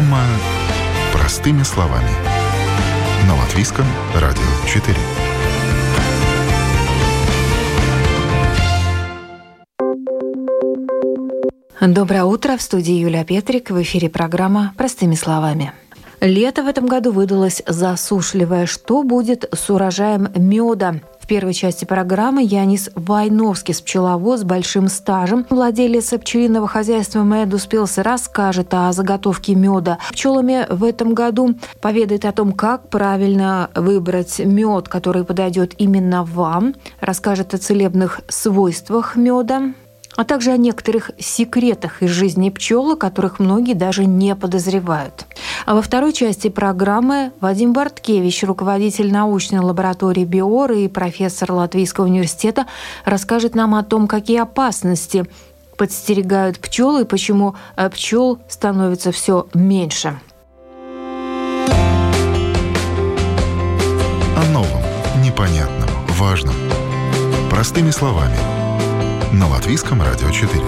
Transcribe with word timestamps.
Программа 0.00 0.24
«Простыми 1.12 1.62
словами» 1.62 2.08
на 3.28 3.36
Латвийском 3.36 3.84
радио 4.14 4.40
4. 4.66 4.96
Доброе 11.92 12.24
утро. 12.24 12.56
В 12.56 12.62
студии 12.62 12.94
Юлия 12.94 13.26
Петрик. 13.26 13.68
В 13.68 13.82
эфире 13.82 14.08
программа 14.08 14.72
«Простыми 14.78 15.16
словами». 15.16 15.74
Лето 16.22 16.62
в 16.62 16.68
этом 16.68 16.86
году 16.86 17.12
выдалось 17.12 17.62
засушливое. 17.66 18.64
Что 18.64 19.02
будет 19.02 19.52
с 19.52 19.68
урожаем 19.68 20.28
меда? 20.34 20.94
Первой 21.30 21.54
части 21.54 21.84
программы 21.84 22.42
Янис 22.42 22.90
Вайновский, 22.96 23.72
пчеловод 23.72 24.40
с 24.40 24.42
большим 24.42 24.88
стажем. 24.88 25.46
Владелец 25.48 26.10
пчелиного 26.10 26.66
хозяйства 26.66 27.22
Мэд 27.22 27.54
успелся 27.54 28.02
расскажет 28.02 28.74
о 28.74 28.90
заготовке 28.92 29.54
меда. 29.54 29.98
Пчелами 30.10 30.66
в 30.68 30.82
этом 30.82 31.14
году, 31.14 31.54
поведает 31.80 32.24
о 32.24 32.32
том, 32.32 32.50
как 32.52 32.88
правильно 32.88 33.70
выбрать 33.76 34.40
мед, 34.40 34.88
который 34.88 35.22
подойдет 35.22 35.74
именно 35.78 36.24
вам, 36.24 36.74
расскажет 37.00 37.54
о 37.54 37.58
целебных 37.58 38.22
свойствах 38.26 39.14
меда, 39.14 39.72
а 40.16 40.24
также 40.24 40.50
о 40.50 40.56
некоторых 40.56 41.10
секретах 41.18 42.02
из 42.02 42.10
жизни 42.10 42.50
пчел, 42.50 42.92
о 42.92 42.96
которых 42.96 43.38
многие 43.38 43.74
даже 43.74 44.04
не 44.04 44.34
подозревают. 44.34 45.26
А 45.66 45.74
во 45.74 45.82
второй 45.82 46.12
части 46.12 46.48
программы 46.48 47.32
Вадим 47.40 47.72
Барткевич, 47.72 48.42
руководитель 48.44 49.12
научной 49.12 49.60
лаборатории 49.60 50.24
Биоры 50.24 50.82
и 50.82 50.88
профессор 50.88 51.52
Латвийского 51.52 52.06
университета, 52.06 52.66
расскажет 53.04 53.54
нам 53.54 53.74
о 53.74 53.82
том, 53.82 54.08
какие 54.08 54.40
опасности 54.40 55.24
подстерегают 55.76 56.58
пчелы 56.58 57.02
и 57.02 57.06
почему 57.06 57.54
э, 57.76 57.88
пчел 57.88 58.38
становится 58.48 59.12
все 59.12 59.46
меньше. 59.54 60.18
О 64.36 64.52
новом, 64.52 64.82
непонятном, 65.24 65.88
важном. 66.18 66.54
Простыми 67.50 67.90
словами– 67.90 68.36
на 69.32 69.48
Латвийском 69.48 70.02
радио 70.02 70.28
4. 70.30 70.60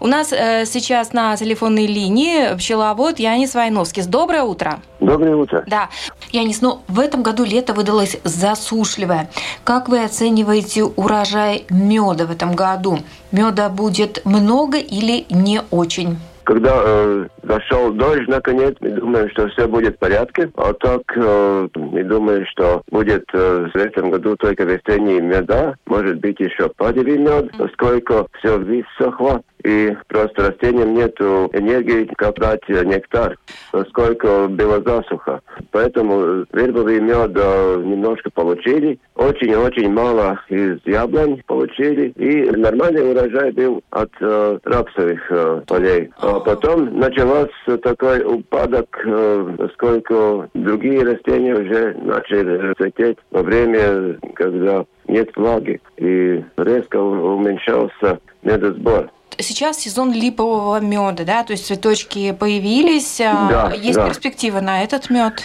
У 0.00 0.06
нас 0.06 0.32
э, 0.32 0.66
сейчас 0.66 1.12
на 1.12 1.36
телефонной 1.36 1.86
линии 1.86 2.54
пчеловод 2.56 3.18
Янис 3.18 3.54
Войновский. 3.54 4.04
Доброе 4.04 4.42
утро. 4.42 4.80
Доброе 5.00 5.34
утро. 5.34 5.64
Да. 5.66 5.88
Янис, 6.30 6.60
ну 6.60 6.82
в 6.88 7.00
этом 7.00 7.22
году 7.22 7.44
лето 7.44 7.72
выдалось 7.72 8.18
засушливое. 8.22 9.30
Как 9.64 9.88
вы 9.88 10.04
оцениваете 10.04 10.84
урожай 10.84 11.64
меда 11.70 12.26
в 12.26 12.30
этом 12.30 12.54
году? 12.54 12.98
Меда 13.32 13.68
будет 13.68 14.24
много 14.24 14.78
или 14.78 15.26
не 15.30 15.62
очень? 15.70 16.18
Когда 16.44 16.82
э, 16.84 17.28
зашел 17.48 17.92
дождь, 17.92 18.28
наконец, 18.28 18.74
мы 18.80 18.90
думаем, 18.90 19.28
что 19.30 19.48
все 19.48 19.66
будет 19.66 19.96
в 19.96 19.98
порядке. 19.98 20.50
А 20.56 20.72
так, 20.74 21.02
э, 21.16 21.68
мы 21.74 22.04
думаем, 22.04 22.44
что 22.46 22.82
будет 22.90 23.24
э, 23.32 23.68
в 23.72 23.76
этом 23.76 24.10
году 24.10 24.36
только 24.36 24.64
весенний 24.64 25.20
меда, 25.20 25.76
может 25.86 26.18
быть 26.18 26.40
еще 26.40 26.68
падевый 26.76 27.18
мед, 27.18 27.50
поскольку 27.58 28.28
все 28.38 28.58
высохло 28.58 29.42
и 29.64 29.96
просто 30.08 30.50
растениям 30.50 30.94
нет 30.94 31.18
энергии, 31.20 32.10
как 32.16 32.38
дать 32.38 32.68
нектар, 32.68 33.36
поскольку 33.72 34.48
была 34.48 34.80
засуха. 34.80 35.40
Поэтому 35.70 36.44
вербовый 36.52 37.00
мед 37.00 37.32
э, 37.34 37.82
немножко 37.84 38.30
получили, 38.30 38.98
очень-очень 39.14 39.90
мало 39.90 40.38
из 40.48 40.78
яблонь 40.84 41.42
получили, 41.46 42.10
и 42.10 42.50
нормальный 42.50 43.10
урожай 43.10 43.52
был 43.52 43.82
от 43.90 44.10
э, 44.20 44.58
рапсовых 44.64 45.20
э, 45.30 45.62
полей. 45.66 46.10
А 46.18 46.40
потом 46.40 46.98
начался 47.34 47.82
такой 47.82 48.22
упадок, 48.24 48.86
э, 49.04 49.54
поскольку 49.58 50.48
другие 50.54 51.02
растения 51.02 51.54
уже 51.54 51.94
начали 52.02 52.74
цвететь 52.74 53.18
во 53.30 53.42
время, 53.42 54.18
когда 54.34 54.84
нет 55.08 55.30
влаги, 55.36 55.80
и 55.96 56.44
резко 56.56 56.96
уменьшался 56.96 58.18
медосбор 58.42 59.10
сейчас 59.38 59.78
сезон 59.78 60.12
липового 60.12 60.78
меда, 60.78 61.24
да, 61.24 61.42
то 61.42 61.52
есть 61.54 61.66
цветочки 61.66 62.32
появились. 62.32 63.20
А 63.20 63.48
да, 63.50 63.72
Есть 63.74 63.96
да. 63.96 64.06
перспектива 64.06 64.60
на 64.60 64.84
этот 64.84 65.10
мед? 65.10 65.42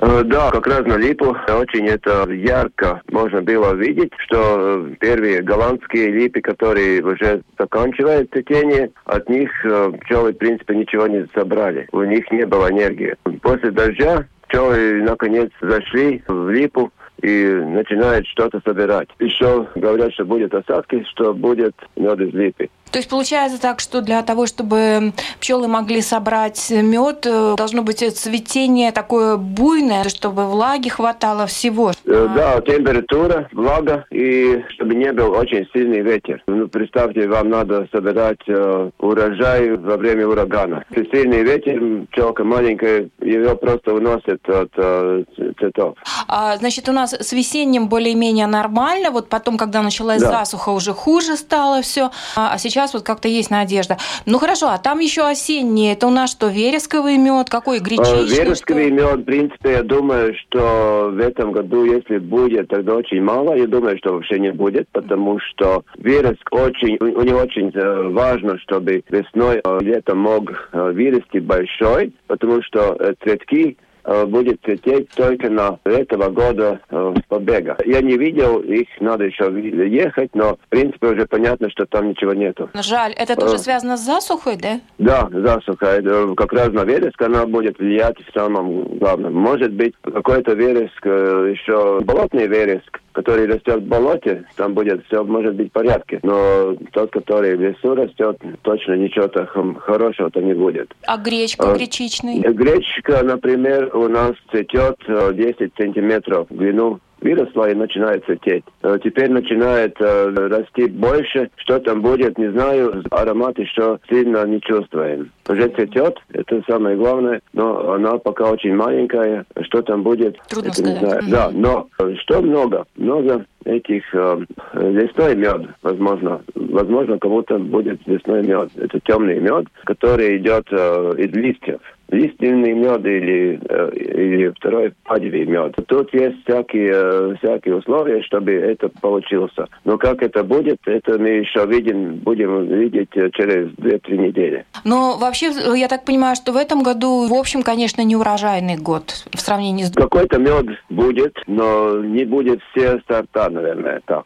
Э, 0.00 0.22
да, 0.24 0.50
как 0.50 0.66
раз 0.66 0.86
на 0.86 0.96
липу 0.96 1.36
очень 1.48 1.86
это 1.86 2.30
ярко 2.30 3.02
можно 3.10 3.42
было 3.42 3.74
видеть, 3.74 4.12
что 4.18 4.86
первые 5.00 5.42
голландские 5.42 6.10
липы, 6.10 6.40
которые 6.40 7.02
уже 7.02 7.42
заканчивают 7.58 8.30
цветение, 8.30 8.90
от 9.06 9.28
них 9.28 9.50
э, 9.64 9.92
пчелы, 10.02 10.32
в 10.32 10.38
принципе, 10.38 10.76
ничего 10.76 11.08
не 11.08 11.26
собрали. 11.34 11.88
У 11.92 12.02
них 12.02 12.30
не 12.30 12.46
было 12.46 12.70
энергии. 12.70 13.16
После 13.42 13.72
дождя 13.72 14.26
пчелы 14.46 15.02
наконец 15.02 15.50
зашли 15.60 16.22
в 16.28 16.48
липу, 16.48 16.92
и 17.22 17.46
начинают 17.46 18.26
что-то 18.28 18.60
собирать. 18.64 19.08
Еще 19.18 19.66
говорят, 19.74 20.12
что 20.12 20.24
будет 20.24 20.54
осадки, 20.54 21.04
что 21.10 21.34
будет 21.34 21.74
мед 21.96 22.20
из 22.20 22.32
липы. 22.32 22.68
То 22.90 22.98
есть 22.98 23.08
получается 23.08 23.60
так, 23.60 23.80
что 23.80 24.00
для 24.00 24.22
того, 24.22 24.46
чтобы 24.46 25.12
пчелы 25.40 25.68
могли 25.68 26.00
собрать 26.00 26.70
мед, 26.70 27.26
э, 27.26 27.54
должно 27.56 27.82
быть 27.82 27.98
цветение 28.16 28.92
такое 28.92 29.36
буйное, 29.36 30.04
чтобы 30.08 30.46
влаги 30.46 30.88
хватало 30.88 31.46
всего. 31.46 31.92
Э, 32.04 32.28
да, 32.34 32.60
температура, 32.60 33.48
влага 33.52 34.04
и 34.10 34.62
чтобы 34.70 34.94
не 34.94 35.12
был 35.12 35.32
очень 35.32 35.66
сильный 35.72 36.00
ветер. 36.00 36.42
Ну, 36.46 36.68
представьте, 36.68 37.28
вам 37.28 37.50
надо 37.50 37.88
собирать 37.92 38.40
э, 38.48 38.90
урожай 38.98 39.76
во 39.76 39.96
время 39.96 40.26
урагана. 40.26 40.84
Если 40.90 41.10
сильный 41.10 41.42
ветер, 41.42 42.06
пчелка 42.10 42.44
маленькая, 42.44 43.08
ее 43.20 43.56
просто 43.56 43.94
уносит 43.94 44.48
от 44.48 44.70
э, 44.76 45.24
цветов. 45.58 45.96
А, 46.26 46.56
значит, 46.56 46.88
у 46.88 46.92
нас 46.92 47.12
с 47.12 47.32
весенним 47.32 47.88
более-менее 47.88 48.46
нормально, 48.46 49.10
вот 49.10 49.28
потом, 49.28 49.56
когда 49.58 49.82
началась 49.82 50.22
да. 50.22 50.30
засуха, 50.30 50.70
уже 50.70 50.92
хуже 50.92 51.36
стало 51.36 51.82
все, 51.82 52.10
а 52.36 52.56
сейчас 52.58 52.77
сейчас 52.78 52.94
вот 52.94 53.02
как-то 53.02 53.26
есть 53.26 53.50
надежда. 53.50 53.96
Ну 54.24 54.38
хорошо, 54.38 54.68
а 54.68 54.78
там 54.78 55.00
еще 55.00 55.26
осенние. 55.26 55.94
Это 55.94 56.06
у 56.06 56.10
нас 56.10 56.30
что, 56.30 56.48
вересковый 56.48 57.18
мед? 57.18 57.50
Какой 57.50 57.80
гречичный? 57.80 58.28
Вересковый 58.28 58.90
мед, 58.90 59.20
в 59.20 59.24
принципе, 59.24 59.72
я 59.72 59.82
думаю, 59.82 60.34
что 60.36 61.10
в 61.12 61.18
этом 61.18 61.50
году, 61.50 61.84
если 61.84 62.18
будет, 62.18 62.68
тогда 62.68 62.94
очень 62.94 63.20
мало. 63.20 63.56
Я 63.56 63.66
думаю, 63.66 63.98
что 63.98 64.12
вообще 64.12 64.38
не 64.38 64.52
будет, 64.52 64.88
потому 64.92 65.40
что 65.40 65.82
вереск 65.96 66.46
очень, 66.52 66.96
у 67.00 67.22
него 67.22 67.40
очень 67.40 67.70
э, 67.74 68.08
важно, 68.10 68.58
чтобы 68.60 69.02
весной, 69.08 69.60
э, 69.64 69.78
летом 69.80 70.18
мог 70.18 70.68
э, 70.72 70.92
вырасти 70.92 71.38
большой, 71.38 72.12
потому 72.28 72.62
что 72.62 72.96
цветки 73.24 73.76
Э, 73.78 73.87
будет 74.26 74.60
цвететь 74.64 75.10
только 75.10 75.50
на 75.50 75.78
этого 75.84 76.30
года 76.30 76.80
э, 76.90 77.14
побега. 77.28 77.76
Я 77.84 78.00
не 78.00 78.16
видел 78.16 78.60
их, 78.60 78.86
надо 79.00 79.24
еще 79.24 79.52
ехать, 79.88 80.34
но 80.34 80.56
в 80.56 80.68
принципе 80.68 81.08
уже 81.08 81.26
понятно, 81.26 81.70
что 81.70 81.86
там 81.86 82.08
ничего 82.08 82.32
нету. 82.34 82.70
Жаль, 82.74 83.12
это 83.12 83.36
тоже 83.36 83.56
э, 83.56 83.58
связано 83.58 83.96
с 83.96 84.04
засухой, 84.04 84.56
да? 84.56 84.80
Да, 84.98 85.28
засуха. 85.32 86.00
Как 86.36 86.52
раз 86.52 86.72
на 86.72 86.84
вереск 86.84 87.20
она 87.22 87.46
будет 87.46 87.78
влиять 87.78 88.16
в 88.18 88.38
самом 88.38 88.98
главном. 88.98 89.34
Может 89.34 89.72
быть, 89.72 89.94
какой-то 90.02 90.54
вереск, 90.54 91.04
еще 91.04 92.00
болотный 92.00 92.46
вереск, 92.46 93.00
который 93.18 93.46
растет 93.46 93.82
в 93.82 93.88
болоте, 93.88 94.44
там 94.54 94.74
будет 94.74 95.04
все, 95.06 95.24
может 95.24 95.56
быть, 95.56 95.70
в 95.70 95.72
порядке. 95.72 96.20
Но 96.22 96.76
тот, 96.92 97.10
который 97.10 97.56
в 97.56 97.60
лесу 97.60 97.96
растет, 97.96 98.40
точно 98.62 98.92
ничего-то 98.92 99.44
хорошего-то 99.80 100.40
не 100.40 100.54
будет. 100.54 100.94
А 101.04 101.16
гречка, 101.16 101.72
а, 101.72 101.74
гречичный? 101.74 102.38
Гречка, 102.38 103.24
например, 103.24 103.90
у 103.96 104.06
нас 104.06 104.34
цветет 104.52 104.96
10 105.08 105.72
сантиметров 105.76 106.46
в 106.48 106.56
длину 106.56 107.00
выросла 107.20 107.70
и 107.70 107.74
начинает 107.74 108.24
цвететь. 108.24 108.64
Э, 108.82 108.98
теперь 109.02 109.30
начинает 109.30 109.96
э, 110.00 110.28
расти 110.48 110.86
больше. 110.86 111.50
Что 111.56 111.78
там 111.80 112.02
будет, 112.02 112.38
не 112.38 112.50
знаю. 112.52 113.02
Аромат 113.10 113.58
еще 113.58 113.98
сильно 114.08 114.44
не 114.46 114.60
чувствуем. 114.60 115.30
Уже 115.48 115.68
цветет, 115.68 116.18
это 116.32 116.62
самое 116.68 116.96
главное, 116.96 117.40
но 117.52 117.92
она 117.92 118.18
пока 118.18 118.50
очень 118.50 118.74
маленькая. 118.74 119.44
Что 119.62 119.82
там 119.82 120.02
будет, 120.02 120.38
Трудно 120.48 120.68
это 120.68 120.76
сказать. 120.76 121.00
не 121.00 121.06
знаю. 121.06 121.22
Да, 121.30 121.50
но 121.52 121.88
что 122.18 122.42
много? 122.42 122.86
Много 122.96 123.46
этих 123.64 124.02
э, 124.14 124.38
лесной 124.74 125.36
мед, 125.36 125.68
возможно. 125.82 126.40
Возможно, 126.54 127.18
кому-то 127.18 127.58
будет 127.58 128.00
лесной 128.06 128.42
мед. 128.46 128.70
Это 128.76 129.00
темный 129.00 129.40
мед, 129.40 129.66
который 129.84 130.38
идет 130.38 130.66
э, 130.70 131.14
из 131.18 131.32
листьев 131.32 131.80
лиственный 132.08 132.72
мед 132.72 133.04
или, 133.04 133.60
или 133.94 134.48
второй 134.50 134.92
падевый 135.04 135.44
мед. 135.46 135.74
Тут 135.86 136.12
есть 136.14 136.42
всякие, 136.44 137.36
всякие 137.36 137.76
условия, 137.76 138.22
чтобы 138.22 138.52
это 138.52 138.88
получился. 139.00 139.66
Но 139.84 139.98
как 139.98 140.22
это 140.22 140.42
будет, 140.42 140.78
это 140.86 141.18
мы 141.18 141.28
еще 141.28 141.66
видим, 141.66 142.16
будем 142.16 142.66
видеть 142.66 143.10
через 143.12 143.68
2-3 143.74 144.16
недели. 144.16 144.64
Но 144.84 145.18
вообще, 145.18 145.50
я 145.76 145.88
так 145.88 146.04
понимаю, 146.04 146.36
что 146.36 146.52
в 146.52 146.56
этом 146.56 146.82
году, 146.82 147.26
в 147.28 147.34
общем, 147.34 147.62
конечно, 147.62 148.02
не 148.02 148.16
урожайный 148.16 148.76
год 148.76 149.26
в 149.32 149.40
сравнении 149.40 149.84
с... 149.84 149.92
Какой-то 149.92 150.38
мед 150.38 150.66
будет, 150.88 151.36
но 151.46 151.98
не 151.98 152.24
будет 152.24 152.60
все 152.70 153.00
сорта, 153.06 153.50
наверное, 153.50 154.00
так. 154.06 154.24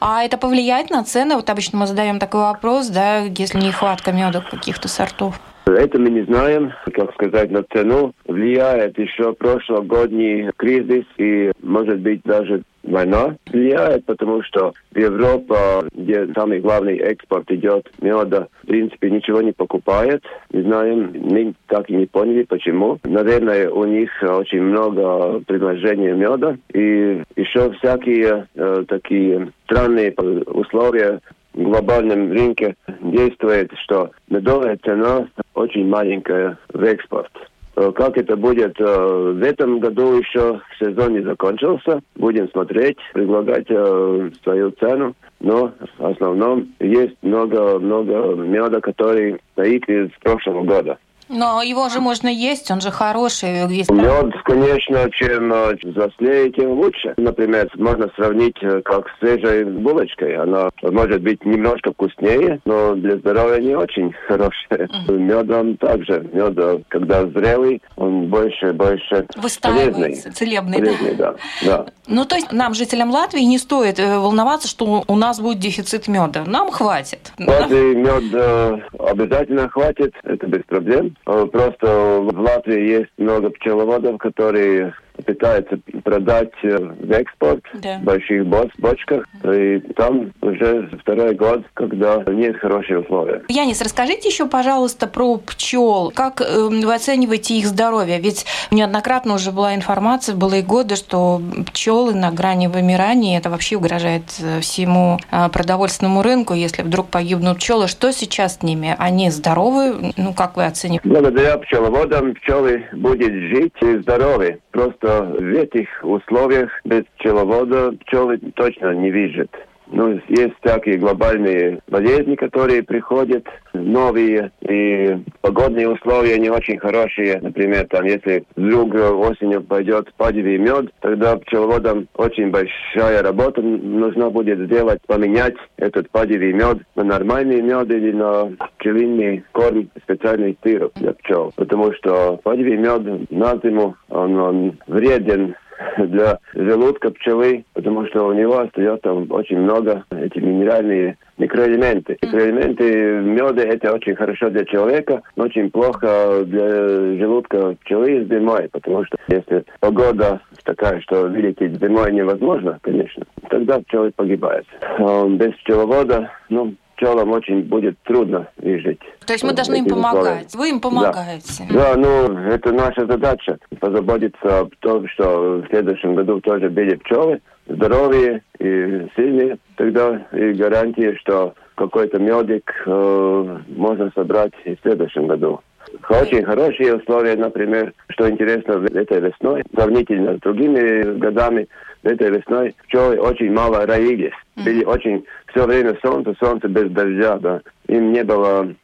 А 0.00 0.22
это 0.24 0.36
повлияет 0.36 0.90
на 0.90 1.04
цены? 1.04 1.36
Вот 1.36 1.48
обычно 1.48 1.78
мы 1.78 1.86
задаем 1.86 2.18
такой 2.18 2.40
вопрос, 2.40 2.88
да, 2.88 3.20
если 3.20 3.58
нехватка 3.58 4.12
меда 4.12 4.40
каких-то 4.40 4.88
сортов. 4.88 5.40
Это 5.66 5.98
мы 5.98 6.10
не 6.10 6.22
знаем, 6.22 6.72
как 6.92 7.12
сказать, 7.14 7.50
на 7.50 7.62
цену. 7.62 8.14
Влияет 8.26 8.98
еще 8.98 9.32
прошлогодний 9.32 10.50
кризис 10.56 11.04
и, 11.18 11.52
может 11.62 12.00
быть, 12.00 12.22
даже 12.24 12.62
война 12.82 13.36
влияет, 13.50 14.04
потому 14.06 14.42
что 14.42 14.72
в 14.90 14.98
Европе, 14.98 15.54
где 15.94 16.26
самый 16.34 16.60
главный 16.60 16.96
экспорт 16.98 17.50
идет 17.50 17.88
меда, 18.00 18.48
в 18.62 18.66
принципе, 18.66 19.10
ничего 19.10 19.40
не 19.40 19.52
покупает. 19.52 20.22
Не 20.50 20.62
знаем, 20.62 21.12
мы 21.14 21.54
так 21.68 21.88
и 21.88 21.94
не 21.94 22.06
поняли, 22.06 22.42
почему. 22.42 22.98
Наверное, 23.04 23.70
у 23.70 23.84
них 23.84 24.10
очень 24.22 24.62
много 24.62 25.40
предложений 25.46 26.12
меда. 26.12 26.56
И 26.72 27.22
еще 27.36 27.70
всякие 27.72 28.46
э, 28.54 28.84
такие 28.88 29.52
странные 29.64 30.12
условия 30.12 31.20
глобальном 31.54 32.30
рынке 32.32 32.76
действует, 33.00 33.70
что 33.84 34.10
медовая 34.28 34.78
цена 34.84 35.28
очень 35.54 35.86
маленькая 35.86 36.58
в 36.72 36.82
экспорт. 36.82 37.30
Э, 37.74 37.90
как 37.92 38.18
это 38.18 38.36
будет 38.36 38.78
э, 38.78 38.84
в 38.84 39.42
этом 39.42 39.80
году 39.80 40.16
еще 40.16 40.60
сезон 40.78 41.14
не 41.14 41.22
закончился. 41.22 42.00
Будем 42.16 42.48
смотреть, 42.50 42.98
предлагать 43.14 43.66
э, 43.68 44.30
свою 44.42 44.70
цену. 44.72 45.14
Но 45.40 45.72
в 45.98 46.06
основном 46.06 46.68
есть 46.80 47.16
много-много 47.22 48.34
меда, 48.34 48.80
который 48.80 49.40
стоит 49.52 49.88
из 49.88 50.10
прошлого 50.22 50.62
года. 50.64 50.98
Но 51.32 51.62
его 51.62 51.88
же 51.88 52.00
можно 52.00 52.28
есть, 52.28 52.70
он 52.70 52.82
же 52.82 52.90
хороший. 52.90 53.66
Есть... 53.72 53.90
Мед, 53.90 54.34
конечно, 54.44 55.10
чем 55.12 55.50
э, 55.50 55.76
взрослее, 55.82 56.50
тем 56.52 56.72
лучше. 56.72 57.14
Например, 57.16 57.68
можно 57.76 58.10
сравнить 58.16 58.56
э, 58.60 58.82
как 58.82 59.08
с 59.08 59.18
свежей 59.18 59.64
булочкой. 59.64 60.36
Она 60.36 60.68
может 60.82 61.22
быть 61.22 61.42
немножко 61.46 61.92
вкуснее, 61.92 62.60
но 62.66 62.94
для 62.94 63.16
здоровья 63.16 63.60
не 63.60 63.74
очень 63.74 64.12
хорошая. 64.28 64.88
Mm. 65.08 65.18
Медом 65.18 65.76
также. 65.78 66.28
Мед, 66.34 66.52
э, 66.58 66.80
когда 66.88 67.26
зрелый, 67.28 67.80
он 67.96 68.28
больше, 68.28 68.74
больше 68.74 69.26
полезный. 69.62 70.14
целебный. 70.14 70.80
Полезный, 70.80 71.14
да. 71.14 71.34
да. 71.64 71.86
Ну, 72.08 72.26
то 72.26 72.34
есть 72.34 72.52
нам, 72.52 72.74
жителям 72.74 73.10
Латвии, 73.10 73.40
не 73.40 73.58
стоит 73.58 73.98
волноваться, 73.98 74.68
что 74.68 75.02
у 75.06 75.16
нас 75.16 75.40
будет 75.40 75.60
дефицит 75.60 76.08
меда. 76.08 76.44
Нам 76.46 76.70
хватит. 76.70 77.32
Латвии 77.38 77.94
мед 77.94 78.82
обязательно 78.98 79.70
хватит, 79.70 80.14
это 80.24 80.46
без 80.46 80.62
проблем. 80.64 81.16
Э, 81.26 81.46
просто 81.46 82.20
в 82.20 82.40
Латвии 82.40 82.80
есть 82.80 83.12
много 83.18 83.50
пчеловодов, 83.50 84.18
которые 84.18 84.94
пытаются 85.22 85.78
продать 86.04 86.52
э, 86.62 86.76
в 86.76 87.10
экспорт 87.10 87.62
да. 87.74 87.98
в 87.98 88.04
больших 88.04 88.46
бочках. 88.46 89.24
И 89.44 89.80
там 89.96 90.32
уже 90.40 90.90
второй 91.00 91.34
год, 91.34 91.64
когда 91.74 92.22
нет 92.26 92.58
хороших 92.58 93.04
условий. 93.04 93.40
Янис, 93.48 93.80
расскажите 93.80 94.28
еще, 94.28 94.46
пожалуйста, 94.46 95.06
про 95.06 95.36
пчел. 95.38 96.12
Как 96.14 96.40
э, 96.40 96.68
вы 96.68 96.94
оцениваете 96.94 97.54
их 97.54 97.66
здоровье? 97.66 98.18
Ведь 98.20 98.46
неоднократно 98.70 99.34
уже 99.34 99.52
была 99.52 99.74
информация, 99.74 100.34
было 100.34 100.54
и 100.54 100.62
годы, 100.62 100.96
что 100.96 101.40
пчелы 101.66 102.14
на 102.14 102.30
грани 102.30 102.66
вымирания, 102.66 103.38
это 103.38 103.50
вообще 103.50 103.76
угрожает 103.76 104.24
всему 104.60 105.18
продовольственному 105.52 106.22
рынку, 106.22 106.54
если 106.54 106.82
вдруг 106.82 107.08
погибнут 107.08 107.58
пчелы. 107.58 107.88
Что 107.88 108.12
сейчас 108.12 108.58
с 108.58 108.62
ними? 108.62 108.94
Они 108.98 109.30
здоровы? 109.30 110.12
Ну, 110.16 110.32
как 110.34 110.56
вы 110.56 110.66
оцениваете? 110.66 111.08
Благодаря 111.08 111.58
пчеловодам 111.58 112.34
пчелы 112.34 112.84
будут 112.92 113.32
жить 113.32 113.72
и 113.82 113.96
здоровы. 113.98 114.58
Просто 114.70 115.11
в 115.11 115.53
этих 115.55 115.87
условиях 116.03 116.71
без 116.83 117.03
пчеловода 117.17 117.91
пчелы 117.91 118.37
точно 118.55 118.93
не 118.93 119.11
выживут. 119.11 119.51
Ну, 119.92 120.18
есть 120.28 120.54
всякие 120.62 120.96
глобальные 120.96 121.80
болезни, 121.86 122.34
которые 122.34 122.82
приходят, 122.82 123.46
новые, 123.74 124.50
и 124.62 125.18
погодные 125.42 125.88
условия 125.88 126.38
не 126.38 126.48
очень 126.48 126.78
хорошие. 126.78 127.38
Например, 127.42 127.86
там, 127.88 128.06
если 128.06 128.44
вдруг 128.56 128.94
осенью 128.94 129.62
пойдет 129.62 130.12
падевый 130.14 130.56
мед, 130.56 130.86
тогда 131.00 131.36
пчеловодам 131.36 132.08
очень 132.16 132.50
большая 132.50 133.22
работа 133.22 133.60
нужна 133.60 134.30
будет 134.30 134.60
сделать, 134.60 135.00
поменять 135.06 135.56
этот 135.76 136.08
падевый 136.10 136.54
мед 136.54 136.78
на 136.96 137.04
нормальный 137.04 137.60
мед 137.60 137.90
или 137.90 138.12
на 138.12 138.50
пчелиный 138.78 139.44
корм, 139.52 139.90
специальный 140.04 140.56
сироп 140.64 140.92
для 140.96 141.12
пчел. 141.12 141.52
Потому 141.54 141.92
что 141.92 142.40
падевый 142.42 142.78
мед 142.78 143.30
на 143.30 143.60
зиму, 143.62 143.94
он, 144.08 144.38
он 144.38 144.78
вреден 144.86 145.54
для 145.98 146.38
желудка 146.54 147.10
пчелы, 147.10 147.64
потому 147.74 148.06
что 148.06 148.26
у 148.26 148.32
него 148.32 148.58
остается 148.58 149.12
очень 149.12 149.58
много 149.58 150.04
эти 150.10 150.38
минеральные 150.38 151.16
микроэлементы. 151.38 152.18
Микроэлементы 152.22 153.20
меда 153.22 153.62
это 153.62 153.92
очень 153.92 154.14
хорошо 154.14 154.50
для 154.50 154.64
человека, 154.64 155.22
но 155.36 155.44
очень 155.44 155.70
плохо 155.70 156.44
для 156.44 157.16
желудка 157.18 157.74
пчелы 157.84 158.24
зимой, 158.30 158.68
потому 158.70 159.04
что 159.04 159.16
если 159.28 159.64
погода 159.80 160.40
такая, 160.64 161.00
что 161.00 161.22
вылететь 161.22 161.80
зимой 161.80 162.12
невозможно, 162.12 162.78
конечно, 162.82 163.24
тогда 163.48 163.80
пчелы 163.80 164.12
погибают. 164.14 164.66
Без 164.98 165.52
пчеловода, 165.56 166.30
ну, 166.48 166.74
пчелам 167.02 167.32
очень 167.32 167.62
будет 167.62 167.98
трудно 168.04 168.48
жить. 168.62 169.00
То 169.26 169.32
есть 169.32 169.44
мы 169.44 169.52
должны 169.52 169.76
им 169.76 169.86
помогать. 169.86 170.46
Условиях. 170.46 170.54
Вы 170.54 170.68
им 170.70 170.80
помогаете. 170.80 171.64
Да. 171.70 171.94
да, 171.94 172.00
ну 172.00 172.38
это 172.38 172.72
наша 172.72 173.06
задача 173.06 173.58
позаботиться 173.80 174.60
о 174.60 174.68
том, 174.80 175.08
что 175.08 175.62
в 175.62 175.66
следующем 175.68 176.14
году 176.14 176.40
тоже 176.40 176.70
были 176.70 176.94
пчелы 176.96 177.40
здоровые 177.66 178.42
и 178.58 179.06
сильные. 179.16 179.58
Тогда 179.76 180.26
и 180.32 180.52
гарантия, 180.52 181.16
что 181.16 181.54
какой-то 181.74 182.18
медик 182.18 182.70
э, 182.86 183.58
можно 183.68 184.12
собрать 184.14 184.52
и 184.64 184.76
в 184.76 184.80
следующем 184.82 185.26
году. 185.26 185.60
Очень 186.08 186.44
хорошие 186.44 186.96
условия, 186.96 187.36
например, 187.36 187.92
что 188.10 188.28
интересно, 188.28 188.84
этой 188.94 189.20
весной, 189.20 189.62
сравнительно 189.74 190.36
с 190.36 190.40
другими 190.40 191.18
годами, 191.18 191.68
этой 192.02 192.30
весной 192.30 192.74
пчелы 192.86 193.18
очень 193.18 193.52
мало 193.52 193.86
роились. 193.86 194.32
Были 194.56 194.84
очень 194.84 195.24
все 195.48 195.66
время 195.66 195.96
солнце, 196.04 196.34
солнце 196.40 196.68
без 196.68 196.90
дождя, 196.90 197.38
да. 197.38 197.60
Им 197.88 198.12
не 198.12 198.24
было 198.24 198.74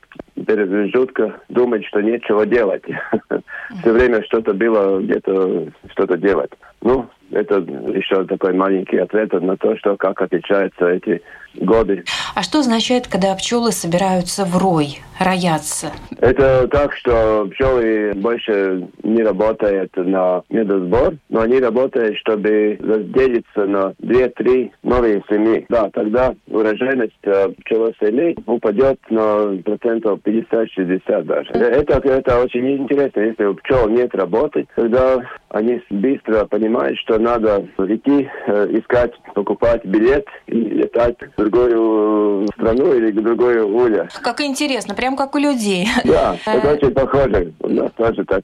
жутко 0.94 1.40
думать, 1.48 1.84
что 1.86 2.00
нечего 2.00 2.46
делать. 2.46 2.84
Все 3.80 3.92
время 3.92 4.22
что-то 4.24 4.54
было, 4.54 5.00
где-то 5.00 5.68
что-то 5.90 6.16
делать. 6.16 6.50
Ну, 6.80 7.06
это 7.30 7.56
еще 7.56 8.24
такой 8.24 8.54
маленький 8.54 8.98
ответ 8.98 9.32
на 9.32 9.56
то, 9.56 9.76
что 9.76 9.96
как 9.96 10.20
отличаются 10.20 10.88
эти 10.88 11.22
годы. 11.56 12.04
А 12.34 12.42
что 12.42 12.60
означает, 12.60 13.08
когда 13.08 13.34
пчелы 13.34 13.72
собираются 13.72 14.44
в 14.44 14.56
рой, 14.56 14.98
роятся? 15.18 15.92
Это 16.20 16.68
так, 16.68 16.92
что 16.94 17.48
пчелы 17.50 18.12
больше 18.14 18.88
не 19.02 19.22
работают 19.22 19.90
на 19.96 20.42
медосбор, 20.48 21.14
но 21.28 21.40
они 21.40 21.58
работают, 21.58 22.16
чтобы 22.18 22.78
разделиться 22.80 23.64
на 23.66 23.94
2-3 24.02 24.70
новые 24.82 25.22
семьи. 25.28 25.66
Да, 25.68 25.90
тогда 25.92 26.34
урожайность 26.48 27.12
э, 27.24 27.48
пчелосемей 27.64 28.36
упадет 28.46 28.98
на 29.10 29.56
процентов 29.64 30.20
50-60 30.24 31.22
даже. 31.22 31.50
Это, 31.50 31.98
это 32.08 32.40
очень 32.40 32.70
интересно. 32.70 33.20
Если 33.20 33.44
у 33.44 33.54
пчел 33.54 33.88
нет 33.88 34.14
работы, 34.14 34.66
тогда 34.76 35.20
они 35.50 35.82
быстро 35.90 36.44
понимают, 36.46 36.98
что 36.98 37.18
надо 37.18 37.66
идти, 37.78 38.28
э, 38.46 38.68
искать, 38.72 39.12
покупать 39.34 39.84
билет 39.84 40.26
и 40.46 40.56
летать 40.56 41.16
в 41.36 41.36
другую 41.36 42.46
страну 42.54 42.92
или 42.94 43.10
в 43.12 43.22
другое 43.22 43.64
уле. 43.64 44.08
Как 44.22 44.40
интересно, 44.40 44.94
прям 44.94 45.16
как 45.16 45.34
у 45.34 45.38
людей. 45.38 45.88
Да, 46.04 46.36
это 46.46 46.72
очень 46.72 46.90
похоже. 46.92 47.52
У 47.60 47.68
нас 47.68 47.90
тоже 47.96 48.24
так 48.24 48.42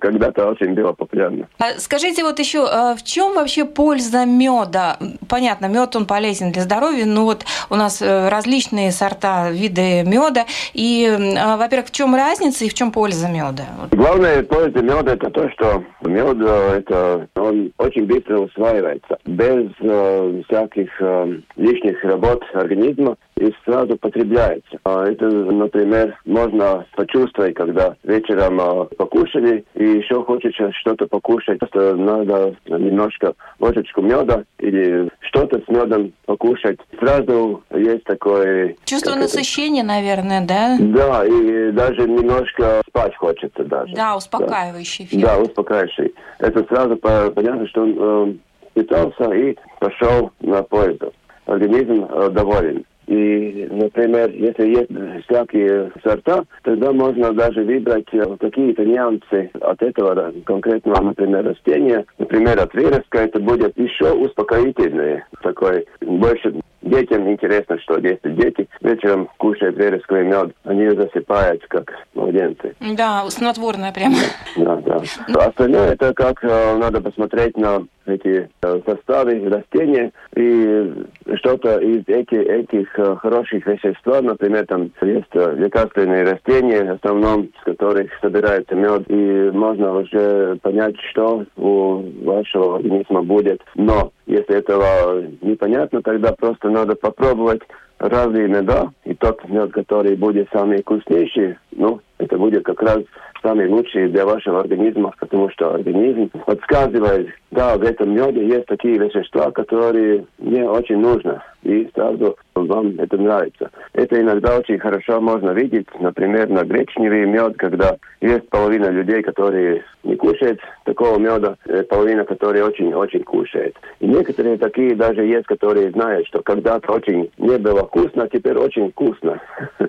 когда-то 0.00 0.48
очень 0.48 0.74
было 0.74 0.92
популярно. 0.92 1.46
А 1.58 1.78
скажите 1.78 2.22
вот 2.24 2.38
еще, 2.38 2.64
в 2.64 3.02
чем 3.02 3.34
вообще 3.34 3.64
польза 3.64 4.24
меда? 4.24 4.98
Понятно, 5.28 5.66
мед 5.66 5.94
он 5.96 6.06
полезен 6.06 6.52
для 6.52 6.62
здоровья, 6.62 7.04
но 7.04 7.24
вот 7.24 7.44
у 7.70 7.74
нас 7.74 8.00
э, 8.00 8.28
различные 8.28 8.92
сорта, 8.92 9.50
виды 9.50 10.02
меда. 10.04 10.46
И, 10.72 11.06
а, 11.38 11.56
во-первых, 11.56 11.88
в 11.88 11.92
чем 11.92 12.14
разница 12.14 12.64
и 12.64 12.68
в 12.68 12.74
чем 12.74 12.92
польза 12.92 13.28
меда? 13.28 13.64
Главная 13.90 14.42
польза 14.42 14.82
меда 14.82 15.14
это 15.14 15.30
то, 15.30 15.48
что 15.50 15.84
мед 16.02 16.45
это 16.48 17.28
он 17.34 17.72
очень 17.78 18.06
быстро 18.06 18.38
усваивается. 18.38 19.18
Без 19.24 19.70
э, 19.80 20.42
всяких 20.48 20.90
э, 21.00 21.40
лишних 21.56 22.02
работ 22.04 22.44
организма 22.54 23.16
и 23.38 23.52
сразу 23.64 23.96
потребляется. 23.96 24.78
А 24.84 25.04
это, 25.04 25.26
например, 25.26 26.18
можно 26.24 26.86
почувствовать, 26.96 27.54
когда 27.54 27.94
вечером 28.02 28.60
а, 28.60 28.84
покушали 28.84 29.64
и 29.74 29.84
еще 29.84 30.24
хочется 30.24 30.72
что-то 30.72 31.06
покушать. 31.06 31.58
Просто 31.58 31.96
надо 31.96 32.54
немножко 32.66 33.34
ложечку 33.60 34.00
меда 34.00 34.44
или 34.58 35.10
что-то 35.20 35.60
с 35.60 35.68
медом 35.68 36.12
покушать. 36.24 36.78
Сразу 36.98 37.62
есть 37.74 38.04
такое... 38.04 38.74
Чувство 38.84 39.14
насыщения, 39.14 39.82
это... 39.82 39.92
наверное, 39.92 40.46
да? 40.46 40.76
Да, 40.80 41.26
и 41.26 41.70
даже 41.72 42.08
немножко 42.08 42.80
спать 42.88 43.16
хочется 43.16 43.64
даже. 43.64 43.94
Да, 43.94 44.16
успокаивающий 44.16 45.04
эффект. 45.04 45.22
Да, 45.22 45.38
успокаивающий. 45.38 46.14
Это 46.38 46.64
сразу 46.64 46.96
понятно, 46.96 47.66
что 47.68 47.82
он 47.82 47.96
э, 47.98 48.34
питался 48.74 49.30
и 49.34 49.54
пошел 49.78 50.30
на 50.40 50.62
поезд. 50.62 51.02
Организм 51.44 52.06
э, 52.10 52.30
доволен. 52.30 52.84
И, 53.06 53.68
например, 53.70 54.30
если 54.30 54.68
есть 54.68 55.24
всякие 55.26 55.92
сорта, 56.02 56.44
тогда 56.62 56.92
можно 56.92 57.32
даже 57.32 57.62
выбрать 57.62 58.12
э, 58.12 58.36
какие-то 58.40 58.84
нюансы 58.84 59.50
от 59.60 59.80
этого 59.80 60.32
конкретного, 60.44 61.02
например, 61.02 61.44
растения. 61.44 62.04
Например, 62.18 62.58
от 62.60 62.74
вереска 62.74 63.18
это 63.18 63.38
будет 63.38 63.78
еще 63.78 64.12
успокоительное, 64.12 65.26
такой 65.42 65.86
больше 66.00 66.54
Детям 66.86 67.28
интересно, 67.28 67.78
что 67.80 67.98
если 67.98 68.30
дети 68.30 68.68
вечером 68.80 69.28
кушают 69.38 69.76
вересковый 69.76 70.24
мед, 70.24 70.54
они 70.62 70.88
засыпают 70.90 71.64
как 71.66 71.92
младенцы. 72.14 72.76
Да, 72.80 73.28
снотворное 73.28 73.92
прям. 73.92 74.14
Да, 74.56 74.76
да. 74.76 75.02
Остальное 75.46 75.94
это 75.94 76.14
как 76.14 76.44
э, 76.44 76.76
надо 76.76 77.00
посмотреть 77.00 77.56
на 77.56 77.84
эти 78.06 78.48
э, 78.62 78.80
составы 78.86 79.48
растения 79.48 80.12
и 80.36 81.06
что-то 81.38 81.78
из 81.78 82.04
этих, 82.06 82.38
этих 82.38 82.95
хороших 83.20 83.66
веществ, 83.66 84.06
например, 84.06 84.66
там 84.66 84.90
есть 85.02 85.34
лекарственные 85.34 86.24
растения, 86.24 86.84
в 86.84 87.04
основном 87.04 87.48
с 87.60 87.64
которых 87.64 88.10
собирается 88.20 88.74
мед, 88.74 89.04
и 89.08 89.50
можно 89.52 89.98
уже 89.98 90.56
понять, 90.62 90.96
что 91.10 91.44
у 91.56 92.02
вашего 92.24 92.76
организма 92.76 93.22
будет. 93.22 93.60
Но 93.74 94.12
если 94.26 94.56
этого 94.56 95.22
непонятно, 95.40 96.02
тогда 96.02 96.32
просто 96.32 96.68
надо 96.68 96.94
попробовать 96.94 97.62
разные 97.98 98.48
меда, 98.48 98.92
и 99.04 99.14
тот 99.14 99.42
мед, 99.48 99.72
который 99.72 100.16
будет 100.16 100.48
самый 100.52 100.82
вкуснейший, 100.82 101.56
ну, 101.72 102.00
это 102.18 102.36
будет 102.36 102.64
как 102.64 102.82
раз 102.82 102.98
самый 103.42 103.68
лучший 103.68 104.08
для 104.08 104.26
вашего 104.26 104.60
организма, 104.60 105.14
потому 105.20 105.50
что 105.50 105.74
организм 105.74 106.30
подсказывает, 106.44 107.28
да, 107.50 107.76
в 107.76 107.82
этом 107.82 108.14
меде 108.14 108.46
есть 108.46 108.66
такие 108.66 108.98
вещества, 108.98 109.50
которые 109.50 110.26
мне 110.38 110.68
очень 110.68 110.98
нужно, 110.98 111.42
и 111.62 111.88
сразу 111.94 112.36
вам 112.54 112.98
это 112.98 113.16
нравится. 113.16 113.70
Это 113.92 114.20
иногда 114.20 114.58
очень 114.58 114.78
хорошо 114.78 115.20
можно 115.20 115.50
видеть, 115.50 115.86
например, 116.00 116.48
на 116.48 116.64
гречневый 116.64 117.26
мед, 117.26 117.56
когда 117.56 117.96
есть 118.20 118.48
половина 118.48 118.86
людей, 118.86 119.22
которые 119.22 119.84
не 120.02 120.16
кушают 120.16 120.60
такого 120.84 121.18
меда, 121.18 121.56
э, 121.66 121.82
половина, 121.84 122.24
которые 122.24 122.64
очень-очень 122.64 123.22
кушает. 123.22 123.76
И 124.00 124.06
некоторые 124.16 124.56
такие 124.58 124.94
даже 124.94 125.24
есть, 125.24 125.46
которые 125.46 125.90
знают, 125.92 126.26
что 126.28 126.42
когда-то 126.42 126.92
очень 126.92 127.30
не 127.38 127.58
было 127.58 127.86
вкусно, 127.86 128.24
а 128.24 128.28
теперь 128.28 128.56
очень 128.56 128.90
вкусно. 128.90 129.40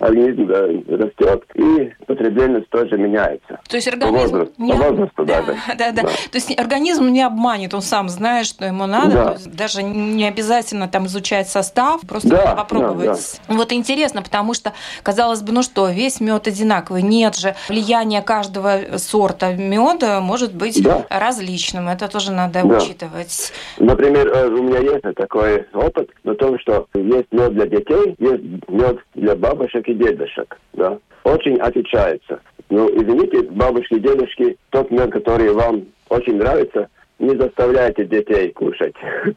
Организм 0.00 0.48
растет, 0.48 1.44
и 1.54 1.92
потребленность 2.06 2.68
тоже 2.70 2.96
меняется. 2.96 3.60
То 3.68 3.76
есть 3.76 3.88
организм... 3.88 4.16
По 4.16 4.22
возрасту, 4.22 4.54
не... 4.58 4.72
по 4.72 4.78
возрасту 4.78 5.24
да, 5.24 5.42
даже. 5.42 5.58
Да, 5.78 5.92
да, 5.92 6.02
да. 6.02 6.08
То 6.08 6.34
есть 6.34 6.58
организм 6.58 7.08
не 7.08 7.22
обманет, 7.22 7.74
он 7.74 7.82
сам 7.82 8.08
знает, 8.08 8.46
что 8.46 8.64
ему 8.64 8.86
надо. 8.86 9.10
Да. 9.10 9.36
даже 9.46 9.82
не 9.82 10.26
обязательно 10.26 10.88
там 10.88 11.06
изучать 11.06 11.48
состав, 11.48 12.02
просто 12.02 12.28
да, 12.28 12.54
попробовать. 12.54 13.06
Да, 13.06 13.14
да. 13.48 13.54
Вот 13.54 13.72
интересно, 13.72 14.22
потому 14.22 14.54
что, 14.54 14.72
казалось 15.02 15.42
бы, 15.42 15.52
ну 15.52 15.62
что, 15.62 15.88
весь 15.90 16.20
мед 16.20 16.46
одинаковый. 16.46 17.02
Нет 17.02 17.36
же, 17.36 17.54
влияние 17.68 18.22
каждого 18.22 18.98
сорта 18.98 19.52
меда 19.52 20.20
может 20.20 20.54
быть 20.54 20.82
да. 20.82 21.06
различным. 21.10 21.88
Это 21.88 22.08
тоже 22.08 22.32
надо 22.32 22.62
да. 22.62 22.76
учитывать. 22.76 23.52
Например, 23.78 24.28
э, 24.28 24.48
у 24.48 24.62
меня 24.62 24.78
есть 24.78 25.02
такой 25.16 25.64
опыт 25.72 26.10
на 26.24 26.34
том, 26.34 26.58
что 26.58 26.86
есть 26.94 27.30
мед 27.32 27.54
для 27.54 27.66
детей, 27.66 28.14
есть 28.18 28.42
мед 28.68 28.98
для 29.14 29.34
бабушек 29.34 29.86
и 29.88 29.94
дедушек. 29.94 30.56
Да? 30.72 30.98
Очень 31.24 31.56
отличается. 31.58 32.40
Ну, 32.70 32.88
извините, 32.88 33.42
бабушки 33.50 33.94
и 33.94 34.00
дедушки, 34.00 34.56
тот 34.70 34.90
мед, 34.90 35.12
который 35.12 35.52
вам 35.52 35.86
очень 36.08 36.36
нравится, 36.36 36.88
не 37.18 37.36
заставляйте 37.36 38.04
детей 38.04 38.52
кушать. 38.52 38.94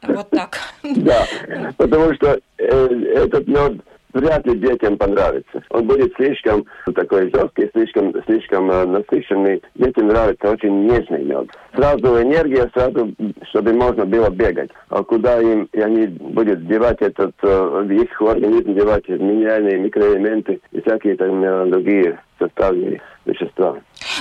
Вот 0.07 0.29
так. 0.29 0.57
Да, 0.95 1.25
потому 1.77 2.13
что 2.13 2.39
э, 2.57 2.87
этот 3.15 3.47
мед 3.47 3.81
вряд 4.13 4.45
ли 4.45 4.57
детям 4.57 4.97
понравится. 4.97 5.63
Он 5.69 5.87
будет 5.87 6.13
слишком 6.15 6.65
такой 6.95 7.31
жесткий, 7.33 7.69
слишком, 7.73 8.13
слишком 8.25 8.69
э, 8.71 8.85
насыщенный. 8.85 9.61
Детям 9.75 10.07
нравится 10.07 10.51
очень 10.51 10.85
нежный 10.85 11.23
мед. 11.23 11.49
Сразу 11.75 12.21
энергия, 12.21 12.69
сразу, 12.73 13.13
чтобы 13.49 13.73
можно 13.73 14.05
было 14.05 14.29
бегать. 14.29 14.71
А 14.89 15.03
куда 15.03 15.39
им, 15.41 15.69
и 15.73 15.79
они 15.79 16.07
будут 16.07 16.67
девать 16.67 17.01
этот, 17.01 17.35
э, 17.43 17.87
их 17.91 18.21
организм 18.21 18.73
девать 18.73 19.07
минеральные 19.07 19.79
микроэлементы 19.79 20.59
и 20.71 20.81
всякие 20.81 21.15
там 21.15 21.43
э, 21.43 21.65
другие 21.67 22.19
составные 22.39 23.01
вещества. 23.25 23.75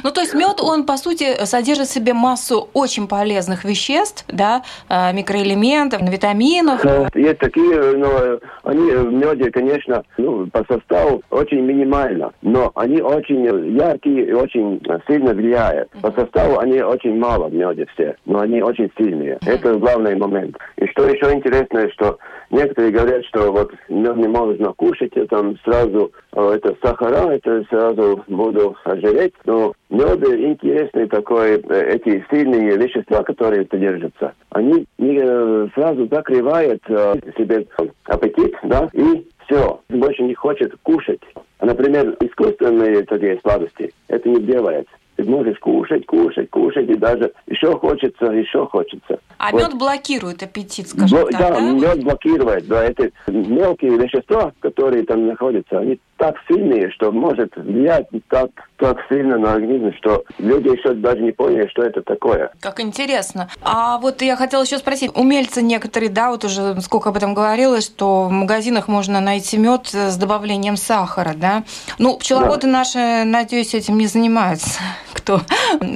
Ну, 0.05 0.11
то 0.11 0.21
есть 0.21 0.35
мед, 0.35 0.61
он, 0.61 0.85
по 0.85 0.97
сути, 0.97 1.45
содержит 1.45 1.87
в 1.87 1.93
себе 1.93 2.15
массу 2.15 2.69
очень 2.73 3.09
полезных 3.09 3.65
веществ, 3.65 4.25
да, 4.29 4.63
э, 4.89 5.13
микроэлементов, 5.13 6.03
витаминов. 6.03 6.85
Есть 7.15 7.39
такие, 7.39 7.97
но 7.97 8.39
они 8.65 8.91
в 8.91 9.13
меде, 9.13 9.51
конечно, 9.51 10.03
ну, 10.17 10.47
по 10.49 10.65
составу 10.65 11.23
очень 11.31 11.61
минимально, 11.61 12.33
но 12.43 12.73
они 12.75 13.01
очень 13.01 13.45
яркие 13.77 14.29
и 14.29 14.33
очень 14.33 14.81
сильно 15.07 15.33
влияют. 15.33 15.91
По 16.03 16.11
составу 16.13 16.59
они 16.59 16.81
очень 16.81 17.19
мало 17.19 17.49
в 17.49 17.55
меде 17.55 17.87
все, 17.95 18.17
но 18.27 18.41
они 18.41 18.63
очень 18.63 18.91
сильные. 18.97 19.39
Это 19.47 19.75
главный 19.75 20.17
момент. 20.17 20.57
И 20.77 20.87
что 20.89 21.09
еще 21.09 21.33
интересно, 21.33 21.89
что 21.93 22.19
некоторые 22.51 22.93
говорят, 22.93 23.25
что 23.27 23.53
вот 23.53 23.73
мед 23.89 24.17
не 24.17 24.29
можно 24.29 24.73
кушать, 24.73 25.13
там 25.31 25.57
сразу 25.65 26.13
э, 26.28 26.28
это 26.39 26.77
сахара, 26.83 27.31
это 27.31 27.65
сразу 27.69 28.25
буду 28.29 28.77
ожиреть, 28.85 29.35
но 29.45 29.73
мед 29.91 30.23
интересный 30.25 31.09
такой, 31.09 31.61
э, 31.61 31.95
эти 31.95 32.25
сильные 32.31 32.77
вещества, 32.77 33.23
которые 33.23 33.67
содержатся, 33.71 34.35
они 34.51 34.87
э, 34.99 35.69
сразу 35.75 36.07
закрывают 36.09 36.83
э, 36.89 37.15
себе 37.37 37.67
аппетит, 38.05 38.55
да, 38.63 38.89
и 38.93 39.27
все, 39.47 39.81
больше 39.89 40.23
не 40.23 40.35
хочет 40.35 40.75
кушать. 40.83 41.21
Например, 41.61 42.17
искусственные 42.21 43.05
такие 43.05 43.39
сладости, 43.43 43.93
это 44.09 44.29
не 44.29 44.41
делается. 44.41 44.93
Ты 45.17 45.25
можешь 45.25 45.59
кушать, 45.59 46.07
кушать, 46.07 46.49
кушать, 46.51 46.89
и 46.89 46.95
даже 46.95 47.33
еще 47.49 47.77
хочется, 47.77 48.27
еще 48.27 48.67
хочется. 48.67 49.19
А 49.39 49.51
вот. 49.51 49.63
мед 49.63 49.75
блокирует 49.77 50.45
аппетит, 50.45 50.87
скажем 50.87 51.19
Бл- 51.19 51.31
так, 51.31 51.41
да? 51.41 51.51
Да, 51.51 51.61
мед 51.61 52.05
блокирует, 52.05 52.69
да, 52.69 52.85
эти 52.85 53.13
мелкие 53.27 53.99
вещества, 53.99 54.53
которые 54.61 55.03
там 55.03 55.27
находятся, 55.27 55.81
они 55.81 55.99
так 56.19 56.37
сильные, 56.49 56.91
что 56.91 57.13
может 57.13 57.57
влиять 57.57 58.07
так, 58.29 58.51
так 58.77 58.99
сильно 59.09 59.39
на 59.39 59.55
организм, 59.55 59.93
что 59.99 60.25
люди 60.39 60.69
еще 60.69 60.93
даже 60.95 61.21
не 61.21 61.33
поняли, 61.33 61.69
что 61.69 61.83
это 61.83 62.03
такое. 62.03 62.51
Как 62.61 62.81
интересно. 62.81 63.49
А 63.63 63.99
вот 63.99 64.21
я 64.21 64.37
хотела 64.37 64.63
еще 64.63 64.79
спросить, 64.79 65.13
умельцы 65.17 65.63
некоторые, 65.63 66.11
да, 66.11 66.31
вот 66.31 66.45
уже 66.45 66.81
сколько 66.81 67.11
об 67.11 67.17
этом 67.17 67.35
говорилось, 67.35 67.87
что 67.87 68.25
в 68.25 68.33
магазинах 68.33 68.89
можно 68.89 69.21
найти 69.21 69.57
мед 69.57 69.87
с 69.87 70.17
добавлением 70.17 70.77
сахара, 70.77 71.33
да? 71.37 71.63
Ну, 71.99 72.19
пчеловоды 72.19 72.67
да. 72.67 72.73
наши, 72.73 73.25
надеюсь, 73.25 73.75
этим 73.75 73.97
не 73.97 74.07
занимаются, 74.07 74.81
кто 75.15 75.41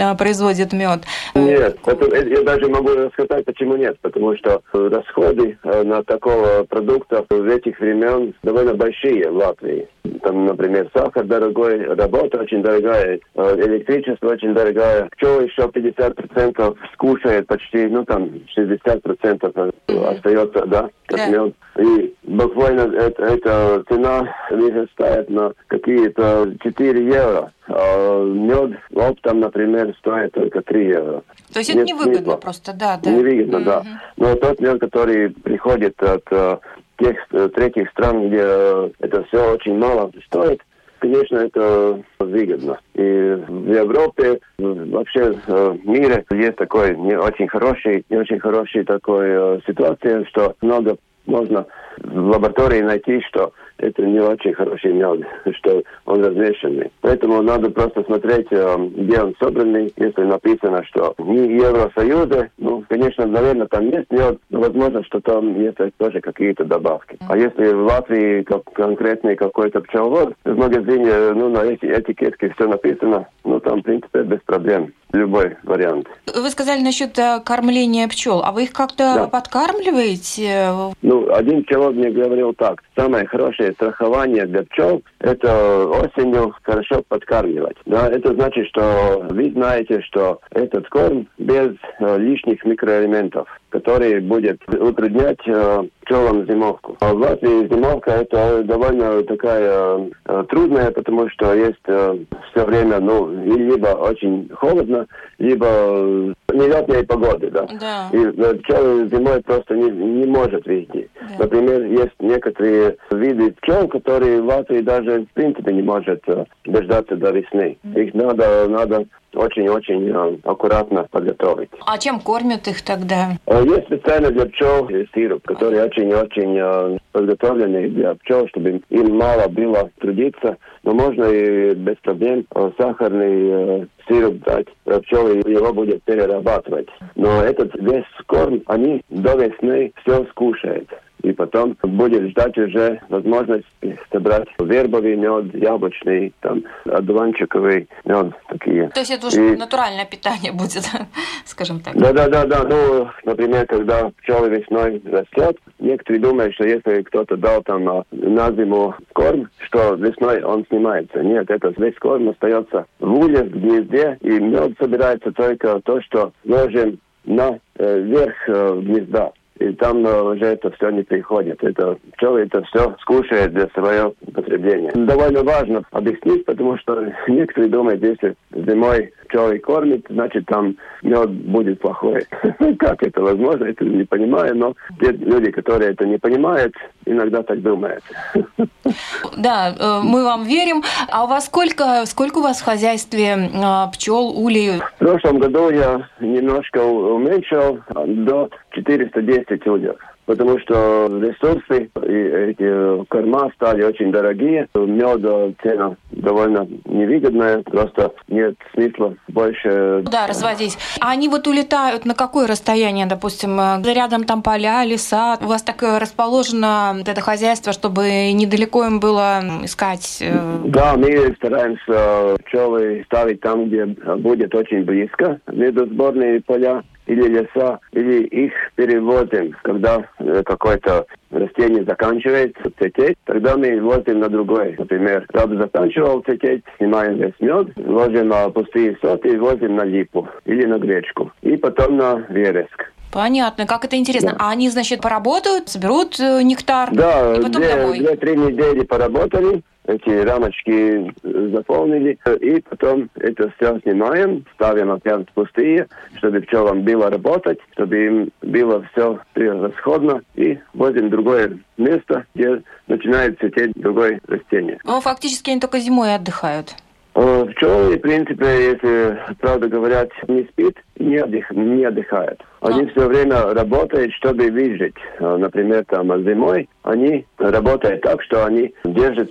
а, 0.01 0.15
производит 0.15 0.73
мед. 0.73 1.03
Нет, 1.35 1.79
это, 1.85 2.27
я 2.29 2.43
даже 2.43 2.69
могу 2.69 2.91
рассказать, 2.91 3.45
почему 3.45 3.77
нет, 3.77 3.99
потому 4.01 4.37
что 4.37 4.63
расходы 4.73 5.59
э, 5.65 5.83
на 5.83 6.05
такого 6.05 6.65
продукта 6.65 7.27
в 7.29 7.47
этих 7.49 7.81
времен 7.81 8.35
довольно 8.43 8.75
большие 8.75 9.29
в 9.29 9.37
Латвии 9.37 9.89
там, 10.21 10.47
например, 10.47 10.89
сахар 10.95 11.25
дорогой, 11.25 11.85
работа 11.95 12.39
очень 12.39 12.63
дорогая, 12.63 13.21
э, 13.35 13.57
электричество 13.67 14.31
очень 14.31 14.55
дорогое. 14.55 15.09
Пчелы 15.17 15.45
еще 15.45 15.69
50% 15.69 16.77
скушает 16.95 17.47
почти, 17.47 17.87
ну 17.87 18.05
там 18.05 18.31
60% 18.57 19.73
остается, 19.89 20.67
да, 20.67 20.91
как 21.07 21.29
мед. 21.29 21.55
И 21.79 22.15
буквально 22.25 22.95
это, 22.95 23.23
эта 23.23 23.85
цена 23.89 24.35
вырастает 24.51 25.31
на 25.31 25.53
какие-то 25.69 26.53
4 26.63 27.05
евро. 27.05 27.53
А 27.69 28.25
мед 28.25 28.79
оптом, 28.95 29.41
например, 29.41 29.95
стоит 29.99 30.33
только 30.33 30.61
3 30.63 30.87
евро. 30.87 31.23
То 31.53 31.61
есть 31.61 31.75
Нет 31.75 31.85
это 31.85 31.89
невыгодно 31.89 32.17
смысла. 32.19 32.37
просто, 32.37 32.73
да, 32.75 33.01
да. 33.03 33.11
Невыгодно, 33.11 33.57
mm-hmm. 33.57 33.65
да. 33.65 33.83
Но 34.17 34.35
тот 34.35 34.61
мед, 34.61 34.81
который 34.81 35.31
приходит 35.31 36.03
от 36.03 36.25
э, 36.31 36.59
тех 37.03 37.17
э, 37.33 37.49
третьих 37.55 37.91
стран, 37.91 38.29
где 38.29 38.43
э, 38.43 38.91
это 39.01 39.25
все 39.25 39.53
очень 39.53 39.77
мало 39.77 40.11
стоит, 40.27 40.61
конечно, 41.01 41.39
это 41.39 42.01
выгодно. 42.21 42.79
И 42.95 43.03
в 43.03 43.73
Европе, 43.73 44.41
вообще 44.59 45.33
в 45.47 45.79
мире 45.85 46.25
есть 46.31 46.57
такой 46.57 46.97
не 46.97 47.17
очень 47.19 47.49
хороший, 47.49 48.05
не 48.09 48.17
очень 48.17 48.39
хороший 48.39 48.85
такой 48.85 49.61
ситуация, 49.67 50.25
что 50.27 50.55
много 50.61 50.97
можно 51.27 51.67
в 51.99 52.31
лаборатории 52.31 52.81
найти, 52.81 53.21
что 53.29 53.53
это 53.79 54.03
не 54.03 54.21
очень 54.21 54.55
хороший 54.55 54.93
мед, 54.93 55.27
что 55.57 55.83
он 56.07 56.25
размешанный. 56.25 56.91
Поэтому 57.01 57.43
надо 57.43 57.71
просто 57.71 58.03
смотреть, 58.05 58.49
э, 58.51 58.77
где 58.97 59.21
он 59.21 59.35
собранный. 59.41 59.93
Если 59.97 60.23
написано, 60.23 60.85
что 60.85 61.15
не 61.19 61.55
Евросоюза, 61.57 62.49
ну, 62.59 62.85
конечно, 62.89 63.27
наверное, 63.27 63.67
там 63.67 63.89
есть 63.91 64.11
мед, 64.11 64.39
но 64.51 64.61
возможно, 64.61 65.03
что 65.05 65.21
там 65.21 65.61
есть 65.61 65.79
тоже 65.99 66.21
какие-то 66.21 66.65
добавки. 66.65 67.19
А 67.29 67.37
если 67.37 67.73
в 67.73 67.85
Латвии 67.85 68.43
как 68.43 68.65
конкретный 68.73 69.37
какой-то 69.37 69.81
пчеловод, 69.81 70.35
в 70.45 70.57
магазине, 70.57 71.33
ну, 71.35 71.49
на 71.49 71.65
эти 71.65 71.87
этикетке 71.87 72.53
все 72.55 72.69
написано, 72.69 73.27
ну, 73.45 73.61
там, 73.61 73.81
в 73.81 73.83
принципе, 73.83 74.23
без 74.23 74.41
проблем 74.41 74.93
любой 75.13 75.57
вариант. 75.63 76.09
Вы 76.35 76.51
сказали 76.51 76.81
насчет 76.81 77.19
э, 77.19 77.41
кормления 77.45 78.09
пчел, 78.09 78.43
а 78.43 78.53
вы 78.53 78.65
их 78.65 78.73
как-то 78.73 79.15
да. 79.15 79.27
подкармливаете? 79.29 80.93
Ну, 81.03 81.33
один 81.33 81.65
пчеловод 81.65 81.97
мне 81.97 82.11
говорил 82.11 82.55
так, 82.55 82.83
самое 82.97 83.27
хорошее 83.27 83.72
страхование 83.75 84.47
для 84.47 84.65
пчел– 84.65 85.03
это 85.21 85.87
осенью 85.89 86.55
хорошо 86.63 87.03
подкармливать. 87.09 87.77
Да, 87.87 88.09
это 88.09 88.35
значит, 88.35 88.67
что 88.69 89.27
вы 89.31 89.51
знаете, 89.51 90.01
что 90.03 90.41
этот 90.51 90.89
корм 90.89 91.29
без 91.39 91.75
э, 92.01 92.19
лишних 92.19 92.65
микроэлементов 92.65 93.49
который 93.73 94.21
будет 94.21 94.61
утруднять 94.69 95.41
э, 95.47 95.83
пчелам 96.03 96.47
зимовку. 96.47 96.97
А 97.01 97.15
в 97.15 97.19
Латвии 97.19 97.67
зимовка 97.69 98.11
это 98.11 98.63
довольно 98.65 99.23
такая 99.25 100.11
э, 100.27 100.45
трудная, 100.51 100.91
потому 100.91 101.29
что 101.31 101.55
есть 101.55 101.81
э, 101.87 102.19
все 102.51 102.65
время, 102.65 103.01
ну, 103.01 103.29
либо 103.31 103.89
очень 103.89 104.51
холодно, 104.55 105.07
либо 105.39 106.35
нелетные 106.53 107.05
погоды, 107.05 107.51
да. 107.51 107.67
да. 107.81 108.09
И 108.13 108.19
э, 108.19 108.55
пчелы 108.57 109.09
зимой 109.09 109.41
просто 109.43 109.75
не, 109.75 109.91
не 109.91 110.27
может 110.27 110.67
везде. 110.67 111.09
Да. 111.21 111.45
Например, 111.45 111.83
есть 111.85 112.21
некоторые 112.21 112.97
виды 113.11 113.53
пчел, 113.63 113.89
которые 113.89 114.43
в 114.43 114.47
Латвии 114.47 114.81
даже 114.81 115.23
в 115.23 115.33
принципе 115.33 115.73
не 115.73 115.83
может 115.83 116.23
э, 116.27 116.45
дождаться 116.67 117.17
до 117.17 117.31
весны. 117.31 117.79
Их 117.95 118.13
надо, 118.13 118.69
надо 118.69 119.07
очень-очень 119.35 120.09
э, 120.09 120.39
аккуратно 120.45 121.07
подготовить. 121.11 121.71
А 121.87 121.99
чем 121.99 122.21
кормят 122.21 122.69
их 122.69 122.83
тогда? 122.83 123.39
Э, 123.63 123.67
есть 123.67 123.87
специально 123.87 124.31
для 124.31 124.47
пчел 124.47 124.89
сироп, 125.15 125.43
который 125.45 125.83
очень-очень 125.83 126.59
э, 126.59 126.99
подготовленный 127.13 127.91
для 127.91 128.15
пчел, 128.17 128.49
чтобы 128.49 128.83
им 128.91 129.17
мало 129.17 129.49
было 129.49 129.91
трудиться. 130.01 130.57
Но 130.83 130.93
можно 130.93 131.25
и 131.25 131.75
без 131.75 131.97
проблем 131.99 132.45
сахарный 132.79 133.89
сироп 134.09 134.35
дать 134.45 134.67
пчелы, 135.03 135.43
его 135.47 135.73
будет 135.73 136.03
перерабатывать. 136.03 136.89
Но 137.15 137.43
этот 137.43 137.75
весь 137.75 138.05
корм, 138.27 138.63
они 138.67 139.03
до 139.11 139.37
весны 139.37 139.93
все 140.03 140.25
скушают 140.31 140.89
и 141.23 141.33
потом 141.33 141.77
будет 141.83 142.31
ждать 142.31 142.57
уже 142.59 143.01
возможность 143.09 143.67
собрать 144.11 144.49
вербовый 144.59 145.17
мед, 145.17 145.55
яблочный, 145.55 146.33
там, 146.41 146.65
одуванчиковый 146.85 147.89
мед 148.05 148.33
такие. 148.49 148.89
То 148.91 149.01
есть 149.01 149.13
это 149.13 149.29
уже 149.29 149.55
и... 149.55 149.57
натуральное 149.57 150.05
питание 150.05 150.53
будет, 150.53 150.85
скажем 151.47 151.81
так. 151.81 151.95
Да, 151.97 152.13
да, 152.13 152.29
да, 152.29 152.45
да. 152.45 152.65
Ну, 152.65 153.09
например, 153.25 153.67
когда 153.67 154.11
пчелы 154.23 154.51
весной 154.51 155.03
растет, 155.05 155.59
некоторые 155.79 156.21
думают, 156.21 156.55
что 156.55 156.67
если 156.67 157.03
кто-то 157.03 157.37
дал 157.37 157.63
там 157.63 157.85
на, 157.85 158.05
на 158.11 158.53
зиму 158.53 158.95
корм, 159.13 159.49
что 159.59 159.95
весной 159.95 160.43
он 160.43 160.65
снимается. 160.69 161.23
Нет, 161.23 161.51
это 161.51 161.73
весь 161.77 161.97
корм 161.99 162.31
остается 162.31 162.87
в 162.99 163.13
улье, 163.13 163.45
в 163.45 163.51
гнезде, 163.51 164.19
и 164.21 164.31
мед 164.31 164.73
собирается 164.81 165.33
только 165.33 165.81
то, 165.81 166.01
что 166.03 166.33
ложим 166.45 166.99
на 167.25 167.59
э, 167.77 168.01
верх 168.01 168.35
э, 168.49 168.81
гнезда 168.81 169.33
и 169.63 169.73
там 169.75 170.05
уже 170.05 170.45
это 170.47 170.71
все 170.73 170.91
не 170.91 171.03
приходит. 171.03 171.63
Это 171.63 171.97
пчелы 172.17 172.43
это 172.43 172.63
все 172.65 172.97
скушает 173.01 173.53
для 173.53 173.69
своего 173.69 174.15
потребления. 174.35 174.91
Довольно 174.95 175.43
важно 175.43 175.83
объяснить, 175.91 176.45
потому 176.45 176.77
что 176.79 177.05
некоторые 177.29 177.71
думают, 177.71 178.03
если 178.03 178.35
зимой 178.53 179.13
пчелы 179.33 179.59
кормит, 179.59 180.07
значит 180.09 180.47
там 180.47 180.77
мед 181.03 181.31
будет 181.31 181.81
плохой. 181.81 182.27
как 182.79 183.03
это 183.03 183.23
возможно, 183.23 183.65
это 183.65 183.85
не 183.85 184.05
понимаю, 184.05 184.57
но 184.57 184.75
те 185.01 185.13
люди, 185.13 185.51
которые 185.51 185.93
это 185.93 186.05
не 186.07 186.19
понимают, 186.19 186.75
иногда 187.07 187.43
так 187.43 187.63
думают. 187.63 188.03
да, 189.37 189.75
э, 189.79 190.01
мы 190.05 190.25
вам 190.25 190.45
верим. 190.45 190.83
А 191.11 191.25
у 191.25 191.27
вас 191.27 191.47
сколько, 191.47 192.05
сколько 192.07 192.39
у 192.39 192.43
вас 192.43 192.61
в 192.61 192.65
хозяйстве 192.65 193.51
э, 193.53 193.91
пчел, 193.93 194.31
улей? 194.39 194.81
В 194.97 194.99
прошлом 194.99 195.39
году 195.39 195.71
я 195.71 196.09
немножко 196.21 196.79
уменьшил 196.85 197.81
до 197.95 198.51
410 198.73 199.67
ульев 199.67 199.97
потому 200.27 200.59
что 200.61 201.09
ресурсы 201.09 201.91
и 202.07 202.15
эти 202.51 203.05
корма 203.07 203.51
стали 203.55 203.83
очень 203.83 204.13
дорогие. 204.13 204.69
Меда 204.75 205.53
цена 205.63 205.97
довольно 206.11 206.67
невыгодная, 206.85 207.63
просто 207.63 208.13
нет 208.29 208.57
смысла 208.75 209.15
больше... 209.29 210.03
Да, 210.11 210.27
разводить. 210.27 210.79
А 211.01 211.11
они 211.11 211.29
вот 211.29 211.47
улетают 211.47 212.05
на 212.05 212.15
какое 212.15 212.47
расстояние, 212.47 213.07
допустим, 213.07 213.59
рядом 213.85 214.25
там 214.25 214.43
поля, 214.43 214.85
леса? 214.85 215.39
У 215.41 215.47
вас 215.47 215.63
так 215.63 215.83
расположено 215.83 216.97
это 217.05 217.21
хозяйство, 217.21 217.73
чтобы 217.73 218.33
недалеко 218.33 218.85
им 218.85 219.01
было 219.01 219.41
искать? 219.65 220.19
Э, 220.21 220.59
да, 220.65 220.95
мы 220.97 221.35
стараемся 221.37 222.37
пчелы 222.45 223.03
ставить 223.07 223.41
там, 223.41 223.67
где 223.67 223.87
будет 223.87 224.55
очень 224.55 224.85
близко 224.85 225.41
медосборные 225.47 226.41
поля 226.41 226.83
или 227.13 227.29
леса, 227.29 227.79
или 227.93 228.25
их 228.25 228.53
перевозим, 228.75 229.55
когда 229.63 230.05
э, 230.19 230.43
какое-то 230.45 231.07
растение 231.31 231.85
заканчивается 231.85 232.71
цвететь, 232.79 233.17
тогда 233.25 233.57
мы 233.57 233.81
возим 233.81 234.21
на 234.21 234.29
другой. 234.29 234.75
Например, 234.79 235.27
раб 235.33 235.51
заканчивал 235.51 236.23
цвететь, 236.23 236.65
снимаем 236.79 237.19
весь 237.19 237.39
мед, 237.41 237.69
ложим 237.77 238.29
на 238.29 238.49
пустые 238.51 238.97
соты 239.01 239.31
и 239.31 239.37
возим 239.37 239.77
на 239.77 239.85
липу 239.85 240.29
или 240.45 240.65
на 240.65 240.79
гречку. 240.79 241.31
И 241.43 241.57
потом 241.57 241.97
на 241.97 242.25
вереск. 242.29 242.92
Понятно, 243.13 243.67
как 243.67 243.85
это 243.85 243.97
интересно. 243.97 244.31
Да. 244.31 244.37
А 244.39 244.51
они, 244.51 244.71
значит, 244.71 245.03
поработают, 245.03 245.69
соберут 245.69 246.19
э, 246.19 246.43
нектар 246.43 246.89
да, 246.93 247.35
и 247.35 247.43
потом 247.43 247.61
две, 247.61 247.77
домой? 247.77 247.99
Две-три 247.99 248.37
недели 248.37 248.85
поработали, 248.85 249.63
эти 249.87 250.09
рамочки 250.09 251.13
заполнили, 251.23 252.19
и 252.41 252.61
потом 252.63 253.11
это 253.17 253.53
все 253.57 253.79
снимаем, 253.81 254.47
ставим 254.55 254.93
опять 254.93 255.31
пустые, 255.33 255.89
чтобы 256.17 256.41
пчелам 256.41 256.83
было 256.83 257.11
работать, 257.11 257.59
чтобы 257.75 258.07
им 258.07 258.31
было 258.41 258.83
все 258.93 259.19
превосходно, 259.35 260.23
и 260.35 260.59
возим 260.73 261.11
другое 261.11 261.59
место, 261.77 262.25
где 262.35 262.63
начинает 262.87 263.39
цвететь 263.41 263.73
другое 263.75 264.21
растение. 264.27 264.79
Ну, 264.85 265.01
фактически 265.01 265.51
они 265.51 265.61
только 265.61 265.81
зимой 265.81 266.15
отдыхают. 266.15 266.75
Пчелы, 267.13 267.99
в 267.99 268.01
принципе, 268.01 268.71
если 268.71 269.19
правда 269.39 269.69
говорят, 269.69 270.09
не 270.29 270.45
спит, 270.45 270.79
не, 270.99 271.23
отдых, 271.23 271.51
не 271.51 271.85
отдыхает. 271.85 272.41
Они 272.63 272.85
а. 272.85 272.89
все 272.89 273.07
время 273.07 273.53
работают, 273.53 274.13
чтобы 274.15 274.51
выжить. 274.51 274.97
А, 275.21 275.37
например, 275.37 275.85
там 275.89 276.09
зимой 276.25 276.69
они 276.83 277.27
работают 277.37 278.01
так, 278.01 278.23
что 278.23 278.47
они 278.47 278.73
держат 278.85 279.31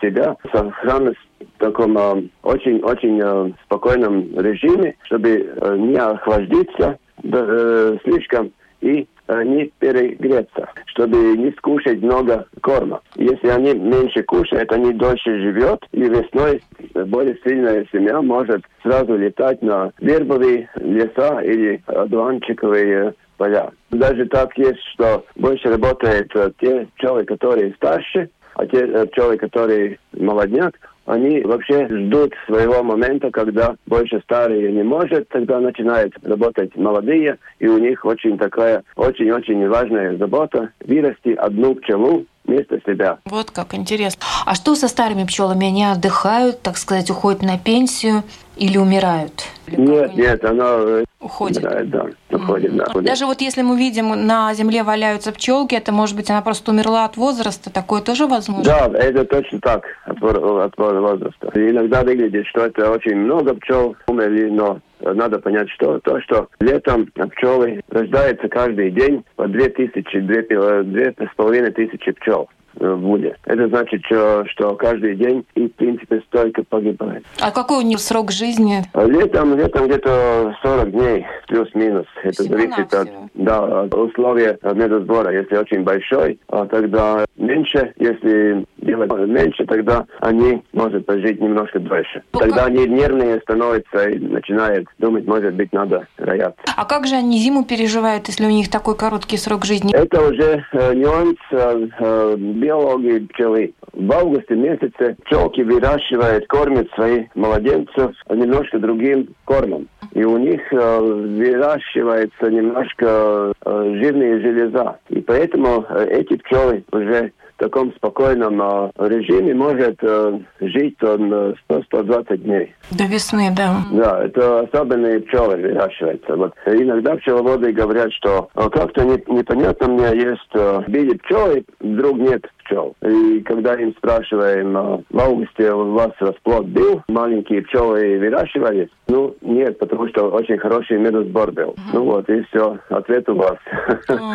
себя 0.00 0.36
в 0.42 0.50
сохранность 0.50 1.20
в 1.38 1.58
таком 1.58 1.96
очень-очень 2.42 3.20
а, 3.22 3.52
спокойном 3.64 4.38
режиме, 4.38 4.96
чтобы 5.04 5.54
а, 5.60 5.76
не 5.76 5.96
охлаждиться 5.96 6.98
э, 7.22 7.96
слишком 8.02 8.50
и 8.80 9.06
не 9.44 9.70
перегреться, 9.78 10.68
чтобы 10.86 11.16
не 11.36 11.50
скушать 11.52 12.02
много 12.02 12.46
корма. 12.62 13.00
Если 13.16 13.48
они 13.48 13.74
меньше 13.74 14.22
кушают, 14.22 14.72
они 14.72 14.92
дольше 14.92 15.38
живет, 15.40 15.80
и 15.92 16.00
весной 16.00 16.62
более 17.06 17.36
сильная 17.44 17.86
семья 17.92 18.20
может 18.20 18.62
сразу 18.82 19.16
летать 19.16 19.62
на 19.62 19.92
вербовые 20.00 20.68
леса 20.76 21.40
или 21.42 21.82
одуванчиковые 21.86 23.14
поля. 23.36 23.70
Даже 23.90 24.26
так 24.26 24.56
есть, 24.58 24.82
что 24.94 25.24
больше 25.36 25.68
работают 25.68 26.32
те 26.60 26.86
пчелы, 26.96 27.24
которые 27.24 27.72
старше, 27.74 28.30
а 28.54 28.66
те 28.66 28.86
пчелы, 29.06 29.38
которые 29.38 29.98
молодняк, 30.12 30.74
они 31.10 31.40
вообще 31.42 31.88
ждут 31.88 32.32
своего 32.46 32.82
момента, 32.82 33.30
когда 33.30 33.74
больше 33.86 34.20
старые 34.20 34.72
не 34.72 34.82
может, 34.82 35.28
тогда 35.28 35.60
начинают 35.60 36.14
работать 36.22 36.76
молодые, 36.76 37.38
и 37.58 37.66
у 37.66 37.78
них 37.78 38.04
очень 38.04 38.38
такая, 38.38 38.84
очень-очень 38.96 39.68
важная 39.68 40.16
забота 40.16 40.70
вырасти 40.86 41.30
одну 41.30 41.74
пчелу 41.74 42.26
вместо 42.50 42.80
себя. 42.80 43.18
Вот 43.24 43.50
как 43.50 43.74
интересно. 43.74 44.22
А 44.44 44.54
что 44.54 44.74
со 44.74 44.88
старыми 44.88 45.24
пчелами? 45.24 45.66
Они 45.66 45.84
отдыхают, 45.84 46.60
так 46.62 46.76
сказать, 46.76 47.10
уходят 47.10 47.42
на 47.42 47.58
пенсию 47.58 48.24
или 48.56 48.76
умирают? 48.76 49.44
Или 49.66 49.80
нет, 49.80 50.14
нет, 50.16 50.44
она 50.44 50.66
э, 50.68 51.04
уходит. 51.20 51.58
Умирает, 51.58 51.90
да, 51.90 52.06
уходит, 52.30 52.76
да. 52.76 52.86
Даже 53.00 53.26
вот 53.26 53.40
если 53.40 53.62
мы 53.62 53.78
видим, 53.78 54.26
на 54.26 54.52
земле 54.54 54.82
валяются 54.82 55.32
пчелки, 55.32 55.74
это 55.74 55.92
может 55.92 56.16
быть 56.16 56.28
она 56.30 56.42
просто 56.42 56.72
умерла 56.72 57.04
от 57.04 57.16
возраста, 57.16 57.70
такое 57.70 58.02
тоже 58.02 58.26
возможно? 58.26 58.64
Да, 58.64 58.98
это 58.98 59.24
точно 59.24 59.60
так, 59.60 59.84
от, 60.04 60.22
от 60.22 60.76
возраста. 60.76 61.50
И 61.54 61.70
иногда 61.70 62.02
выглядит, 62.02 62.46
что 62.46 62.66
это 62.66 62.90
очень 62.90 63.16
много 63.16 63.54
пчел 63.54 63.96
умерли, 64.08 64.50
но 64.50 64.80
надо 65.14 65.38
понять, 65.38 65.70
что 65.70 65.98
то, 66.00 66.20
что 66.22 66.48
летом 66.60 67.06
пчелы 67.06 67.80
рождаются 67.88 68.48
каждый 68.48 68.90
день 68.90 69.24
по 69.36 69.46
две 69.46 69.68
тысячи, 69.68 70.20
две, 70.20 70.42
две 70.42 71.14
с 71.18 71.34
половиной 71.36 71.72
тысячи 71.72 72.12
пчел. 72.12 72.48
Э, 72.78 72.94
будет. 72.94 73.36
Это 73.44 73.68
значит, 73.68 74.04
что, 74.04 74.44
что 74.46 74.74
каждый 74.74 75.16
день 75.16 75.44
и, 75.54 75.68
в 75.68 75.72
принципе, 75.74 76.22
столько 76.28 76.62
погибает. 76.62 77.24
А 77.40 77.50
какой 77.50 77.78
у 77.78 77.86
них 77.86 78.00
срок 78.00 78.30
жизни? 78.30 78.82
Летом, 78.94 79.56
летом 79.56 79.86
где-то 79.86 80.54
40 80.62 80.90
дней, 80.92 81.26
плюс-минус. 81.48 82.06
Это 82.22 82.42
Всего 82.42 82.56
зависит 82.56 82.94
от, 82.94 83.08
да, 83.34 83.82
от 83.82 83.94
условия 83.94 84.58
медосбора. 84.62 85.32
Если 85.32 85.56
очень 85.56 85.82
большой, 85.82 86.38
а 86.48 86.66
тогда 86.66 87.24
меньше. 87.36 87.92
Если 87.98 88.64
делать 88.78 89.10
меньше, 89.28 89.64
тогда 89.66 90.06
они 90.20 90.62
могут 90.72 91.06
пожить 91.06 91.40
немножко 91.40 91.78
дольше. 91.80 92.22
Тогда 92.32 92.66
они 92.66 92.86
нервные 92.86 93.40
становятся 93.40 94.08
и 94.08 94.18
начинают 94.18 94.88
думать, 94.98 95.26
может 95.26 95.54
быть, 95.54 95.72
надо 95.72 96.06
рояться. 96.18 96.60
А 96.76 96.84
как 96.84 97.06
же 97.06 97.16
они 97.16 97.38
зиму 97.38 97.64
переживают, 97.64 98.28
если 98.28 98.46
у 98.46 98.50
них 98.50 98.70
такой 98.70 98.96
короткий 98.96 99.36
срок 99.36 99.64
жизни? 99.64 99.94
Это 99.94 100.20
уже 100.22 100.64
э, 100.72 100.94
нюанс 100.94 101.36
э, 101.50 101.88
э, 101.98 102.36
биологии 102.60 103.26
пчелы. 103.26 103.74
В 103.92 104.12
августе 104.12 104.54
месяце 104.54 105.16
пчелки 105.24 105.62
выращивают, 105.62 106.46
кормят 106.46 106.88
своих 106.94 107.34
младенцев 107.34 108.12
немножко 108.28 108.78
другим 108.78 109.28
кормом. 109.44 109.88
И 110.12 110.24
у 110.24 110.38
них 110.38 110.60
э, 110.72 111.00
выращивается 111.00 112.50
немножко 112.50 113.52
э, 113.64 113.94
жирные 114.02 114.40
железа. 114.40 114.98
И 115.08 115.20
поэтому 115.20 115.84
э, 115.88 116.06
эти 116.10 116.36
пчелы 116.36 116.84
уже 116.92 117.32
таком 117.60 117.92
спокойном 117.94 118.60
э, 118.60 118.90
режиме 118.98 119.54
может 119.54 119.98
э, 120.02 120.38
жить 120.60 120.96
он 121.02 121.32
э, 121.32 121.54
100-120 121.68 122.36
дней. 122.38 122.74
До 122.90 123.04
весны, 123.04 123.52
да. 123.54 123.82
Да, 123.92 124.24
это 124.24 124.60
особенные 124.60 125.20
пчелы 125.20 125.56
выращиваются. 125.56 126.36
Вот 126.36 126.54
иногда 126.66 127.16
пчеловоды 127.16 127.72
говорят, 127.72 128.12
что 128.14 128.48
«А 128.54 128.68
как-то 128.70 129.04
не- 129.04 129.22
непонятно 129.28 129.88
мне 129.88 130.06
есть 130.16 130.50
э, 130.54 130.82
видят 130.88 131.22
пчелы, 131.22 131.64
вдруг 131.80 132.16
нет 132.18 132.44
пчел. 132.70 132.94
И 133.02 133.40
когда 133.40 133.74
им 133.74 133.94
спрашиваем, 133.96 134.76
а, 134.76 135.00
в 135.10 135.18
августе 135.18 135.72
у 135.72 135.92
вас 135.92 136.10
расплод 136.20 136.66
был, 136.66 137.02
маленькие 137.08 137.62
пчелы 137.62 138.18
выращивались? 138.18 138.88
Ну, 139.08 139.34
нет, 139.40 139.78
потому 139.78 140.08
что 140.08 140.28
очень 140.30 140.58
хороший 140.58 140.98
медосбор 140.98 141.50
был. 141.50 141.74
Ну 141.92 142.04
вот, 142.04 142.28
и 142.28 142.42
все, 142.44 142.78
ответ 142.88 143.28
у 143.28 143.34
вас. 143.34 143.56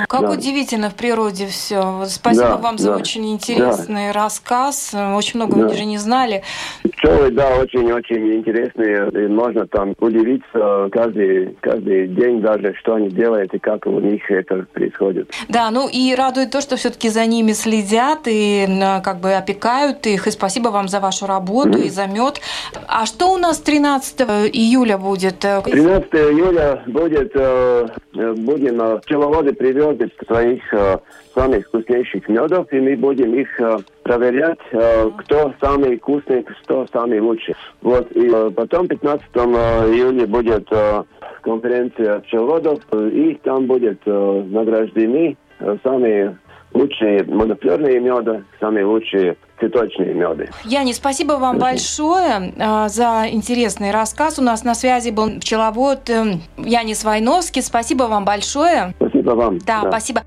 Как 0.07 0.21
Да. 0.21 0.31
удивительно 0.31 0.89
в 0.89 0.95
природе 0.95 1.47
все. 1.47 2.03
Спасибо 2.07 2.47
Да, 2.49 2.57
вам 2.57 2.77
за 2.77 2.91
да, 2.91 2.97
очень 2.97 3.31
интересный 3.31 4.11
рассказ. 4.11 4.93
Очень 5.15 5.39
много 5.39 5.55
Да. 5.55 5.61
мы 5.63 5.69
даже 5.69 5.85
не 5.85 5.97
знали. 5.97 6.43
Пчелы, 6.83 7.31
да, 7.31 7.55
очень-очень 7.57 8.33
интересные. 8.35 9.09
И 9.25 9.27
можно 9.27 9.65
там 9.67 9.95
удивиться 9.99 10.89
каждый, 10.91 11.55
каждый 11.61 12.07
день 12.09 12.41
даже, 12.41 12.73
что 12.79 12.95
они 12.95 13.09
делают 13.09 13.53
и 13.53 13.59
как 13.59 13.85
у 13.85 13.99
них 13.99 14.29
это 14.29 14.65
происходит. 14.73 15.31
Да, 15.47 15.71
ну 15.71 15.87
и 15.91 16.13
радует 16.15 16.51
то, 16.51 16.59
что 16.61 16.75
все-таки 16.75 17.09
за 17.09 17.25
ними 17.25 17.53
следят 17.53 18.24
и 18.27 18.65
м, 18.67 19.01
как 19.01 19.19
бы 19.19 19.33
опекают 19.33 20.05
их. 20.07 20.27
И 20.27 20.31
спасибо 20.31 20.69
вам 20.69 20.87
за 20.87 20.99
вашу 20.99 21.25
работу 21.25 21.77
и 21.77 21.89
за 21.89 22.07
мед. 22.07 22.41
А 22.87 23.05
что 23.05 23.33
у 23.33 23.37
нас 23.37 23.59
13 23.59 24.21
июля 24.53 24.97
будет? 24.97 25.39
13 25.39 26.13
июля 26.13 26.83
будет, 26.87 27.31
э, 27.35 27.87
э, 28.15 28.33
будем, 28.33 28.81
э, 28.81 28.99
пчеловоды 28.99 29.53
привезут 29.53 30.01
своих 30.27 30.61
э, 30.73 30.97
самых 31.33 31.67
вкуснейших 31.67 32.27
медов, 32.29 32.71
и 32.71 32.79
мы 32.79 32.95
будем 32.95 33.33
их 33.35 33.47
э, 33.59 33.77
проверять, 34.03 34.59
э, 34.71 35.09
кто 35.17 35.53
самый 35.61 35.97
вкусный, 35.97 36.43
кто 36.63 36.87
самый 36.91 37.19
лучший. 37.19 37.55
Вот, 37.81 38.11
и 38.11 38.29
э, 38.33 38.51
потом 38.55 38.87
15 38.87 39.25
июля 39.35 40.27
будет 40.27 40.67
э, 40.71 41.03
конференция 41.41 42.19
пчеловодов, 42.19 42.79
э, 42.91 43.09
и 43.09 43.35
там 43.43 43.65
будет 43.65 43.99
э, 44.05 44.43
награждены 44.47 45.37
э, 45.59 45.77
самые 45.83 46.37
лучшие 46.75 47.23
монофлерные 47.23 47.99
меда, 47.99 48.43
самые 48.59 48.85
лучшие 48.85 49.37
цветочные 49.59 50.13
меды. 50.13 50.49
Яни, 50.65 50.91
спасибо 50.91 51.33
вам 51.33 51.57
большое 51.57 52.53
э, 52.55 52.87
за 52.89 53.25
интересный 53.31 53.91
рассказ. 53.91 54.37
У 54.37 54.41
нас 54.41 54.63
на 54.63 54.75
связи 54.75 55.09
был 55.09 55.39
пчеловод 55.39 56.09
э, 56.09 56.39
Янис 56.57 57.03
Войновский. 57.03 57.61
Спасибо 57.61 58.03
вам 58.03 58.25
большое. 58.25 58.93
Спасибо 58.97 59.31
вам. 59.31 59.57
Да, 59.59 59.83
спасибо. 59.87 60.21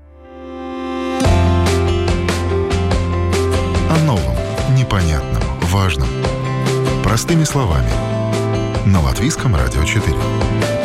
О 3.91 4.05
новом, 4.05 4.35
непонятном, 4.75 5.43
важном. 5.71 6.07
Простыми 7.03 7.43
словами. 7.43 7.89
На 8.85 9.01
Латвийском 9.01 9.55
радио 9.55 9.83
4. 9.83 10.78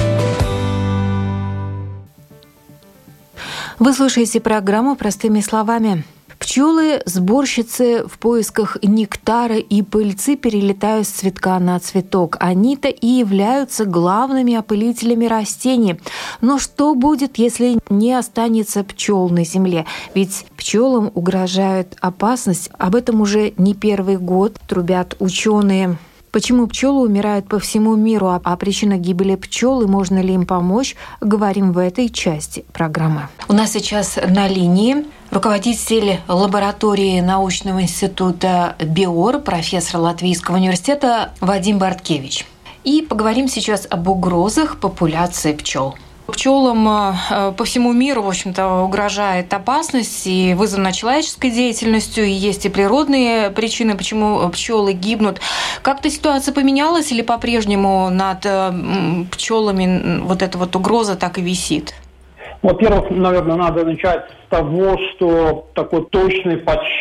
Вы 3.84 3.92
слушаете 3.92 4.40
программу 4.40 4.96
«Простыми 4.96 5.40
словами». 5.40 6.04
Пчелы, 6.38 7.02
сборщицы 7.04 8.06
в 8.06 8.18
поисках 8.18 8.78
нектара 8.82 9.56
и 9.56 9.82
пыльцы 9.82 10.36
перелетают 10.36 11.06
с 11.06 11.10
цветка 11.10 11.58
на 11.58 11.78
цветок. 11.80 12.38
Они-то 12.40 12.88
и 12.88 13.06
являются 13.06 13.84
главными 13.84 14.54
опылителями 14.54 15.26
растений. 15.26 16.00
Но 16.40 16.58
что 16.58 16.94
будет, 16.94 17.36
если 17.36 17.78
не 17.90 18.14
останется 18.14 18.84
пчел 18.84 19.28
на 19.28 19.44
земле? 19.44 19.84
Ведь 20.14 20.46
пчелам 20.56 21.10
угрожает 21.12 21.94
опасность. 22.00 22.70
Об 22.78 22.94
этом 22.94 23.20
уже 23.20 23.52
не 23.58 23.74
первый 23.74 24.16
год 24.16 24.58
трубят 24.66 25.14
ученые. 25.20 25.98
Почему 26.34 26.66
пчелы 26.66 27.02
умирают 27.02 27.46
по 27.46 27.60
всему 27.60 27.94
миру, 27.94 28.26
а 28.26 28.40
о 28.42 28.56
причинах 28.56 28.98
гибели 28.98 29.36
пчел 29.36 29.82
и 29.82 29.86
можно 29.86 30.18
ли 30.18 30.34
им 30.34 30.46
помочь, 30.46 30.96
говорим 31.20 31.70
в 31.70 31.78
этой 31.78 32.08
части 32.08 32.64
программы. 32.72 33.28
У 33.46 33.52
нас 33.52 33.70
сейчас 33.70 34.18
на 34.28 34.48
линии 34.48 35.06
руководитель 35.30 36.18
лаборатории 36.26 37.20
научного 37.20 37.82
института 37.82 38.74
БИОР, 38.80 39.42
профессор 39.42 40.00
Латвийского 40.00 40.56
университета 40.56 41.30
Вадим 41.40 41.78
Барткевич. 41.78 42.44
И 42.82 43.00
поговорим 43.00 43.46
сейчас 43.46 43.86
об 43.88 44.08
угрозах 44.08 44.80
популяции 44.80 45.52
пчел. 45.52 45.94
Пчелам 46.26 46.88
э, 46.88 47.52
по 47.56 47.64
всему 47.64 47.92
миру, 47.92 48.22
в 48.22 48.28
общем-то, 48.28 48.82
угрожает 48.82 49.52
опасность 49.52 50.26
и 50.26 50.54
вызвана 50.54 50.92
человеческой 50.92 51.50
деятельностью, 51.50 52.24
и 52.24 52.30
есть 52.30 52.64
и 52.64 52.70
природные 52.70 53.50
причины, 53.50 53.96
почему 53.96 54.48
пчелы 54.50 54.92
гибнут. 54.92 55.40
Как-то 55.82 56.08
ситуация 56.08 56.54
поменялась 56.54 57.12
или 57.12 57.22
по-прежнему 57.22 58.08
над 58.10 58.40
пчелами 59.30 60.20
вот 60.22 60.40
эта 60.42 60.56
вот 60.56 60.74
угроза 60.76 61.16
так 61.16 61.38
и 61.38 61.42
висит? 61.42 61.94
Во-первых, 62.62 63.10
наверное, 63.10 63.56
надо 63.56 63.84
начать 63.84 64.24
с 64.46 64.48
того, 64.48 64.96
что 65.10 65.68
такой 65.74 66.06
точный 66.06 66.56
подсчет 66.56 66.93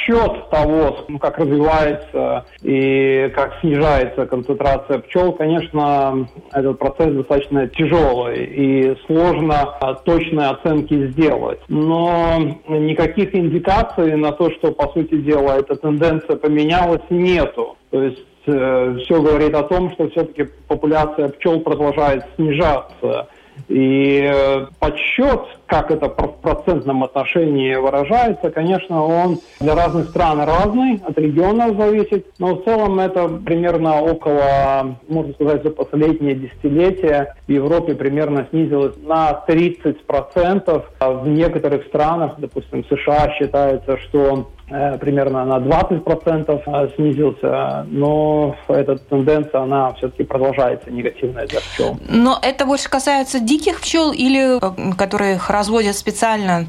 того, 0.52 1.06
как 1.20 1.38
развивается 1.38 2.46
и 2.62 3.32
как 3.36 3.60
снижается 3.62 4.26
концентрация 4.26 5.00
пчел, 5.00 5.34
конечно, 5.34 6.28
этот 6.52 6.80
процесс 6.80 7.13
достаточно 7.13 7.68
тяжелый 7.68 8.44
и 8.46 8.96
сложно 9.06 9.76
точные 10.06 10.50
оценки 10.50 11.08
сделать. 11.08 11.60
Но 11.68 12.39
никаких 12.68 13.36
индикаций 13.36 14.16
на 14.16 14.32
то, 14.32 14.52
что, 14.52 14.72
по 14.72 14.88
сути 14.94 15.16
дела, 15.18 15.60
эта 15.60 15.76
тенденция 15.76 16.36
поменялась, 16.36 17.02
нету. 17.10 17.78
То 17.92 18.04
есть 18.04 18.26
э, 18.48 18.98
все 19.04 19.22
говорит 19.22 19.54
о 19.56 19.63
том, 19.63 19.92
что 19.94 20.10
все-таки 20.10 20.46
популяция 20.68 21.30
пчел 21.30 21.60
продолжает 21.62 22.26
снижаться. 22.36 23.28
И 23.68 24.22
э, 24.24 24.66
подсчет, 24.80 25.42
как 25.74 25.90
это 25.90 26.08
в 26.08 26.40
процентном 26.44 27.04
отношении 27.04 27.74
выражается, 27.74 28.52
конечно, 28.52 29.04
он 29.04 29.40
для 29.60 29.74
разных 29.74 30.10
стран 30.10 30.42
разный, 30.42 31.02
от 31.04 31.18
регионов 31.18 31.76
зависит, 31.78 32.28
но 32.38 32.58
в 32.58 32.64
целом 32.64 33.00
это 33.00 33.28
примерно 33.28 34.00
около, 34.00 34.98
можно 35.08 35.34
сказать, 35.34 35.64
за 35.64 35.72
последние 35.72 36.36
десятилетия 36.36 37.36
в 37.48 37.52
Европе 37.52 37.96
примерно 37.96 38.46
снизилось 38.52 38.96
на 39.04 39.44
30%. 39.48 40.84
А 41.00 41.12
в 41.12 41.28
некоторых 41.28 41.88
странах, 41.88 42.36
допустим, 42.38 42.86
США 42.86 43.32
считается, 43.32 43.98
что 43.98 44.52
э, 44.70 44.98
примерно 45.00 45.44
на 45.44 45.58
20% 45.58 46.96
снизился, 46.96 47.88
но 47.90 48.56
эта 48.68 48.98
тенденция, 48.98 49.62
она 49.62 49.94
все-таки 49.94 50.24
продолжается 50.24 50.92
негативная 50.92 51.48
для 51.48 51.62
пчел. 51.62 51.98
Но 52.08 52.38
это 52.42 52.68
больше 52.68 52.90
касается 52.90 53.40
диких 53.40 53.82
пчел 53.82 54.12
или 54.12 54.60
которые 54.96 55.36
их 55.36 55.50
разводят 55.63 55.95
специально? 55.95 56.65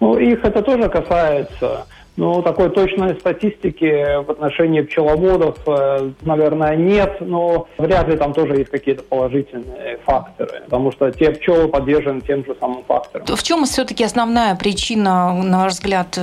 Ну, 0.00 0.16
их 0.16 0.42
это 0.42 0.62
тоже 0.62 0.88
касается. 0.88 1.86
Ну, 2.16 2.42
такой 2.42 2.70
точной 2.70 3.14
статистики 3.14 4.24
в 4.24 4.30
отношении 4.30 4.80
пчеловодов, 4.80 5.56
наверное, 6.22 6.74
нет, 6.74 7.18
но 7.20 7.68
вряд 7.78 8.08
ли 8.08 8.16
там 8.16 8.32
тоже 8.32 8.56
есть 8.56 8.70
какие-то 8.70 9.04
положительные 9.04 9.98
факторы, 10.04 10.62
потому 10.64 10.90
что 10.90 11.12
те 11.12 11.30
пчелы 11.30 11.68
подвержены 11.68 12.20
тем 12.22 12.44
же 12.44 12.56
самым 12.58 12.82
факторам. 12.88 13.24
В 13.24 13.42
чем 13.44 13.64
все-таки 13.66 14.02
основная 14.02 14.56
причина, 14.56 15.32
на 15.32 15.58
ваш 15.58 15.74
взгляд, 15.74 16.18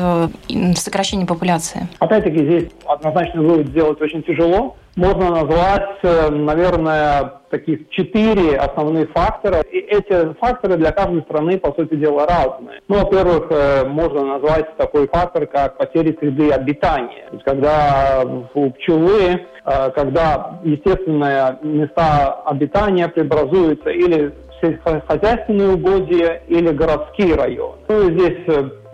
сокращения 0.75 1.25
популяции? 1.25 1.87
Опять-таки 1.99 2.43
здесь 2.43 2.69
однозначно 2.85 3.41
вывод 3.41 3.67
сделать 3.67 4.01
очень 4.01 4.21
тяжело, 4.23 4.75
можно 4.95 5.29
назвать, 5.29 5.97
э, 6.03 6.29
наверное, 6.29 7.33
таких 7.49 7.89
четыре 7.89 8.57
основных 8.57 9.11
фактора. 9.11 9.61
И 9.61 9.77
эти 9.77 10.33
факторы 10.35 10.77
для 10.77 10.91
каждой 10.91 11.21
страны, 11.23 11.57
по 11.57 11.73
сути 11.73 11.95
дела, 11.95 12.25
разные. 12.25 12.81
Ну, 12.87 12.99
во-первых, 12.99 13.47
э, 13.49 13.85
можно 13.85 14.25
назвать 14.25 14.75
такой 14.77 15.07
фактор, 15.07 15.47
как 15.47 15.77
потери 15.77 16.17
среды 16.19 16.51
обитания. 16.51 17.25
То 17.29 17.33
есть, 17.33 17.45
когда 17.45 18.23
у 18.53 18.71
пчелы, 18.71 19.41
э, 19.65 19.89
когда 19.91 20.59
естественные 20.63 21.59
места 21.61 22.41
обитания 22.45 23.07
преобразуются 23.09 23.89
или 23.89 24.33
сельскохозяйственные 24.61 25.73
угодья 25.73 26.41
или 26.47 26.69
городские 26.69 27.35
районы. 27.35 27.75
Ну, 27.89 28.09
здесь, 28.11 28.37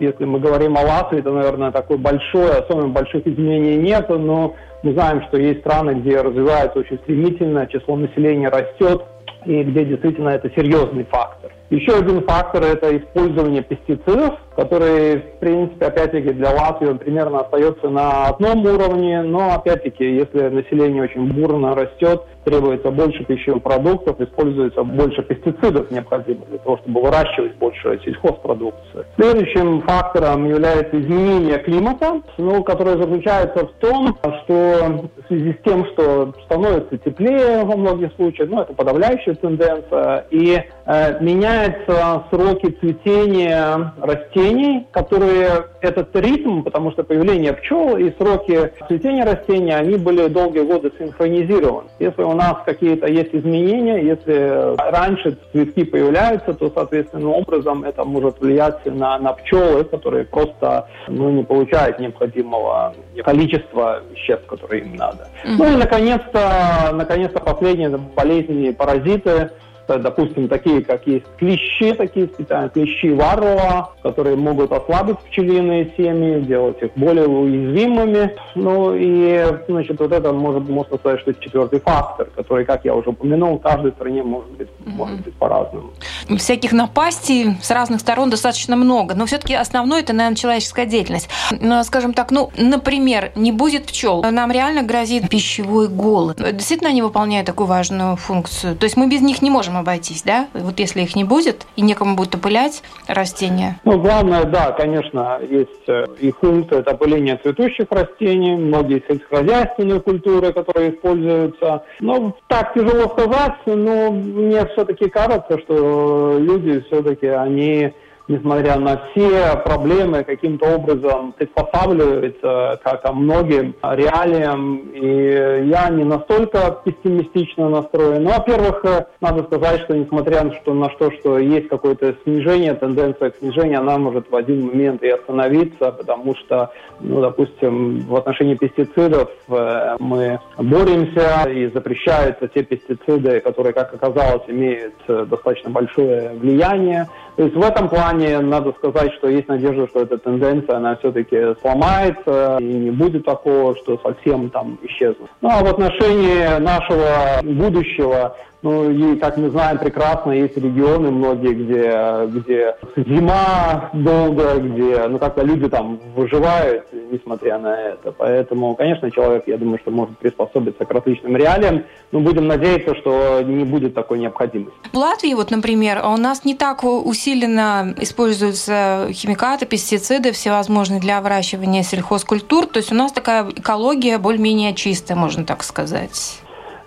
если 0.00 0.24
мы 0.24 0.40
говорим 0.40 0.76
о 0.76 0.82
Латвии, 0.82 1.20
то, 1.20 1.30
наверное, 1.30 1.70
такой 1.70 1.98
большой, 1.98 2.50
особенно 2.50 2.88
больших 2.88 3.24
изменений 3.26 3.76
нет, 3.76 4.08
но 4.08 4.56
мы 4.82 4.92
знаем, 4.92 5.22
что 5.28 5.38
есть 5.38 5.60
страны, 5.60 5.92
где 6.00 6.20
развивается 6.20 6.78
очень 6.80 6.98
стремительно, 6.98 7.66
число 7.66 7.96
населения 7.96 8.48
растет, 8.48 9.02
и 9.46 9.62
где 9.62 9.84
действительно 9.84 10.30
это 10.30 10.50
серьезный 10.50 11.04
фактор. 11.04 11.52
Еще 11.70 11.96
один 11.96 12.22
фактор– 12.22 12.62
это 12.64 12.96
использование 12.96 13.62
пестицидов, 13.62 14.38
который, 14.56 15.16
в 15.16 15.38
принципе, 15.38 15.86
опять-таки 15.86 16.32
для 16.32 16.50
Латвии 16.50 16.88
он 16.88 16.98
примерно 16.98 17.40
остается 17.40 17.88
на 17.88 18.26
одном 18.26 18.64
уровне, 18.66 19.22
но, 19.22 19.54
опять-таки, 19.54 20.04
если 20.04 20.48
население 20.48 21.02
очень 21.02 21.32
бурно 21.32 21.74
растет, 21.74 22.22
требуется 22.44 22.90
больше 22.90 23.24
пищевых 23.24 23.62
продуктов, 23.62 24.20
используется 24.20 24.82
больше 24.82 25.22
пестицидов 25.22 25.90
необходимо 25.90 26.44
для 26.46 26.58
того, 26.58 26.78
чтобы 26.78 27.02
выращивать 27.02 27.54
больше 27.56 28.00
сельхозпродукции. 28.04 29.04
Следующим 29.16 29.82
фактором 29.82 30.48
является 30.48 31.00
изменение 31.00 31.58
климата, 31.58 32.20
ну, 32.38 32.62
которое 32.64 32.96
заключается 32.96 33.66
в 33.66 33.72
том, 33.80 34.18
что 34.22 34.54
в 34.54 35.26
связи 35.28 35.52
с 35.52 35.64
тем, 35.64 35.86
что 35.92 36.34
становится 36.44 36.98
теплее 36.98 37.64
во 37.64 37.76
многих 37.76 38.12
случаях, 38.16 38.50
ну, 38.50 38.62
это 38.62 38.72
подавляющая 38.74 39.34
тенденция, 39.34 40.26
и 40.30 40.58
э, 40.86 41.20
меняются 41.22 42.24
сроки 42.30 42.70
цветения 42.80 43.92
растений, 44.00 44.41
которые 44.90 45.66
этот 45.80 46.14
ритм, 46.16 46.62
потому 46.62 46.92
что 46.92 47.04
появление 47.04 47.52
пчел 47.52 47.96
и 47.96 48.10
сроки 48.18 48.72
цветения 48.88 49.24
растения, 49.24 49.76
они 49.76 49.96
были 49.96 50.28
долгие 50.28 50.62
годы 50.62 50.92
синхронизированы. 50.98 51.88
Если 51.98 52.22
у 52.22 52.32
нас 52.32 52.56
какие-то 52.64 53.06
есть 53.06 53.34
изменения, 53.34 54.02
если 54.02 54.76
раньше 54.90 55.36
цветки 55.52 55.84
появляются, 55.84 56.54
то, 56.54 56.70
соответственно, 56.74 57.30
образом 57.30 57.84
это 57.84 58.04
может 58.04 58.40
влиять 58.40 58.84
на, 58.86 59.18
на 59.18 59.32
пчелы, 59.32 59.84
которые 59.84 60.24
просто 60.24 60.88
ну, 61.08 61.30
не 61.30 61.44
получают 61.44 61.98
необходимого 61.98 62.94
количества 63.24 64.02
веществ, 64.10 64.46
которые 64.46 64.82
им 64.82 64.96
надо. 64.96 65.28
Mm-hmm. 65.44 65.56
Ну 65.58 65.72
и, 65.72 65.76
наконец-то, 65.76 66.90
наконец-то 66.92 67.40
последние 67.40 67.90
болезни, 67.96 68.70
паразиты, 68.70 69.50
допустим, 69.98 70.48
такие, 70.48 70.82
как 70.82 71.06
есть 71.06 71.26
клещи, 71.38 71.92
такие 71.94 72.26
специальные 72.26 72.70
клещи 72.70 73.10
варрова, 73.10 73.92
которые 74.02 74.36
могут 74.36 74.72
ослабить 74.72 75.18
пчелиные 75.18 75.92
семьи, 75.96 76.40
делать 76.40 76.82
их 76.82 76.90
более 76.96 77.26
уязвимыми. 77.26 78.34
Ну 78.54 78.94
и, 78.94 79.44
значит, 79.68 79.98
вот 79.98 80.12
это 80.12 80.32
может, 80.32 80.68
можно 80.68 80.96
сказать, 80.96 81.20
что 81.20 81.30
это 81.30 81.42
четвертый 81.42 81.80
фактор, 81.80 82.28
который, 82.34 82.64
как 82.64 82.84
я 82.84 82.94
уже 82.94 83.10
упомянул, 83.10 83.58
в 83.58 83.62
каждой 83.62 83.92
стране 83.92 84.22
может 84.22 84.50
быть, 84.50 84.68
mm-hmm. 84.68 84.90
может 84.96 85.20
быть 85.20 85.34
по-разному. 85.34 85.90
Всяких 86.36 86.72
напастей 86.72 87.56
с 87.60 87.70
разных 87.70 88.00
сторон 88.00 88.30
достаточно 88.30 88.76
много, 88.76 89.14
но 89.14 89.26
все-таки 89.26 89.54
основное 89.54 90.00
это, 90.00 90.12
наверное, 90.12 90.36
человеческая 90.36 90.86
деятельность. 90.86 91.28
Но, 91.60 91.82
скажем 91.84 92.14
так, 92.14 92.30
ну, 92.30 92.50
например, 92.56 93.32
не 93.34 93.52
будет 93.52 93.86
пчел, 93.86 94.22
нам 94.22 94.50
реально 94.50 94.82
грозит 94.82 95.28
пищевой 95.28 95.88
голод. 95.88 96.38
Действительно, 96.38 96.90
они 96.90 97.02
выполняют 97.02 97.46
такую 97.46 97.66
важную 97.66 98.16
функцию. 98.16 98.76
То 98.76 98.84
есть 98.84 98.96
мы 98.96 99.08
без 99.08 99.20
них 99.20 99.42
не 99.42 99.50
можем 99.50 99.76
обойтись, 99.82 100.22
да? 100.22 100.48
Вот 100.54 100.80
если 100.80 101.02
их 101.02 101.14
не 101.14 101.24
будет 101.24 101.66
и 101.76 101.82
некому 101.82 102.16
будет 102.16 102.34
опылять 102.34 102.82
растения. 103.06 103.78
Ну, 103.84 104.00
главное, 104.00 104.44
да, 104.44 104.72
конечно, 104.72 105.38
есть 105.48 105.88
э, 105.88 106.06
и 106.20 106.32
функция 106.32 106.80
это 106.80 106.92
опыление 106.92 107.36
цветущих 107.36 107.86
растений, 107.90 108.56
многие 108.56 109.02
сельскохозяйственные 109.06 110.00
культуры, 110.00 110.52
которые 110.52 110.94
используются. 110.94 111.84
Но 112.00 112.36
так 112.48 112.74
тяжело 112.74 113.08
сказать, 113.10 113.54
но 113.66 114.10
мне 114.10 114.66
все-таки 114.68 115.08
кажется, 115.08 115.58
что 115.60 116.38
люди 116.38 116.80
все-таки, 116.88 117.26
они 117.26 117.92
несмотря 118.28 118.78
на 118.78 119.00
все 119.10 119.56
проблемы, 119.64 120.24
каким-то 120.24 120.76
образом 120.76 121.32
приспосабливается 121.32 122.80
к 122.82 123.12
многим 123.12 123.74
реалиям. 123.82 124.90
И 124.92 125.68
я 125.68 125.88
не 125.90 126.04
настолько 126.04 126.78
пессимистично 126.84 127.68
настроен. 127.68 128.24
Ну, 128.24 128.30
во-первых, 128.30 128.84
надо 129.20 129.44
сказать, 129.44 129.82
что 129.82 129.96
несмотря 129.96 130.44
на, 130.44 130.54
что, 130.54 130.74
на 130.74 130.90
что, 130.90 131.10
что 131.12 131.38
есть 131.38 131.68
какое-то 131.68 132.14
снижение, 132.24 132.74
тенденция 132.74 133.30
к 133.30 133.36
снижению, 133.36 133.80
она 133.80 133.98
может 133.98 134.30
в 134.30 134.36
один 134.36 134.66
момент 134.66 135.02
и 135.02 135.08
остановиться, 135.08 135.92
потому 135.92 136.34
что, 136.36 136.70
ну, 137.00 137.20
допустим, 137.20 138.00
в 138.00 138.16
отношении 138.16 138.54
пестицидов 138.54 139.30
э, 139.48 139.96
мы 139.98 140.38
боремся 140.58 141.48
и 141.48 141.66
запрещаются 141.68 142.48
те 142.48 142.62
пестициды, 142.62 143.40
которые, 143.40 143.72
как 143.72 143.94
оказалось, 143.94 144.42
имеют 144.48 144.94
э, 145.08 145.26
достаточно 145.28 145.70
большое 145.70 146.30
влияние. 146.34 147.08
То 147.36 147.44
есть 147.44 147.56
в 147.56 147.62
этом 147.62 147.88
плане 147.88 148.40
надо 148.40 148.72
сказать, 148.72 149.12
что 149.14 149.28
есть 149.28 149.48
надежда, 149.48 149.88
что 149.88 150.02
эта 150.02 150.18
тенденция, 150.18 150.76
она 150.76 150.96
все-таки 150.96 151.54
сломается 151.60 152.58
и 152.60 152.64
не 152.64 152.90
будет 152.90 153.24
такого, 153.24 153.74
что 153.76 153.98
совсем 153.98 154.50
там 154.50 154.78
исчезнет. 154.82 155.30
Ну 155.40 155.48
а 155.50 155.64
в 155.64 155.68
отношении 155.68 156.58
нашего 156.60 157.40
будущего, 157.42 158.36
ну 158.62 158.90
и, 158.90 159.16
как 159.16 159.36
мы 159.36 159.50
знаем 159.50 159.78
прекрасно, 159.78 160.30
есть 160.32 160.56
регионы 160.56 161.10
многие, 161.10 161.52
где, 161.52 162.38
где 162.38 162.76
зима 162.96 163.90
долго, 163.92 164.58
где, 164.58 165.06
ну, 165.08 165.18
как-то 165.18 165.42
люди 165.42 165.68
там 165.68 166.00
выживают, 166.14 166.86
несмотря 167.10 167.58
на 167.58 167.74
это. 167.74 168.12
Поэтому, 168.12 168.74
конечно, 168.76 169.10
человек, 169.10 169.44
я 169.46 169.58
думаю, 169.58 169.78
что 169.78 169.90
может 169.90 170.16
приспособиться 170.18 170.84
к 170.84 170.90
различным 170.90 171.36
реалиям, 171.36 171.84
но 172.12 172.20
будем 172.20 172.46
надеяться, 172.46 172.94
что 172.94 173.42
не 173.42 173.64
будет 173.64 173.94
такой 173.94 174.18
необходимости. 174.20 174.78
В 174.92 174.96
Латвии, 174.96 175.34
вот, 175.34 175.50
например, 175.50 176.00
у 176.04 176.16
нас 176.16 176.44
не 176.44 176.54
так 176.54 176.84
усиленно 176.84 177.94
используются 177.98 179.08
химикаты, 179.10 179.66
пестициды 179.66 180.32
всевозможные 180.32 181.00
для 181.00 181.20
выращивания 181.20 181.82
сельхозкультур, 181.82 182.66
то 182.66 182.78
есть 182.78 182.92
у 182.92 182.94
нас 182.94 183.10
такая 183.10 183.48
экология 183.50 184.18
более-менее 184.18 184.74
чистая, 184.74 185.16
можно 185.16 185.44
так 185.44 185.64
сказать. 185.64 186.42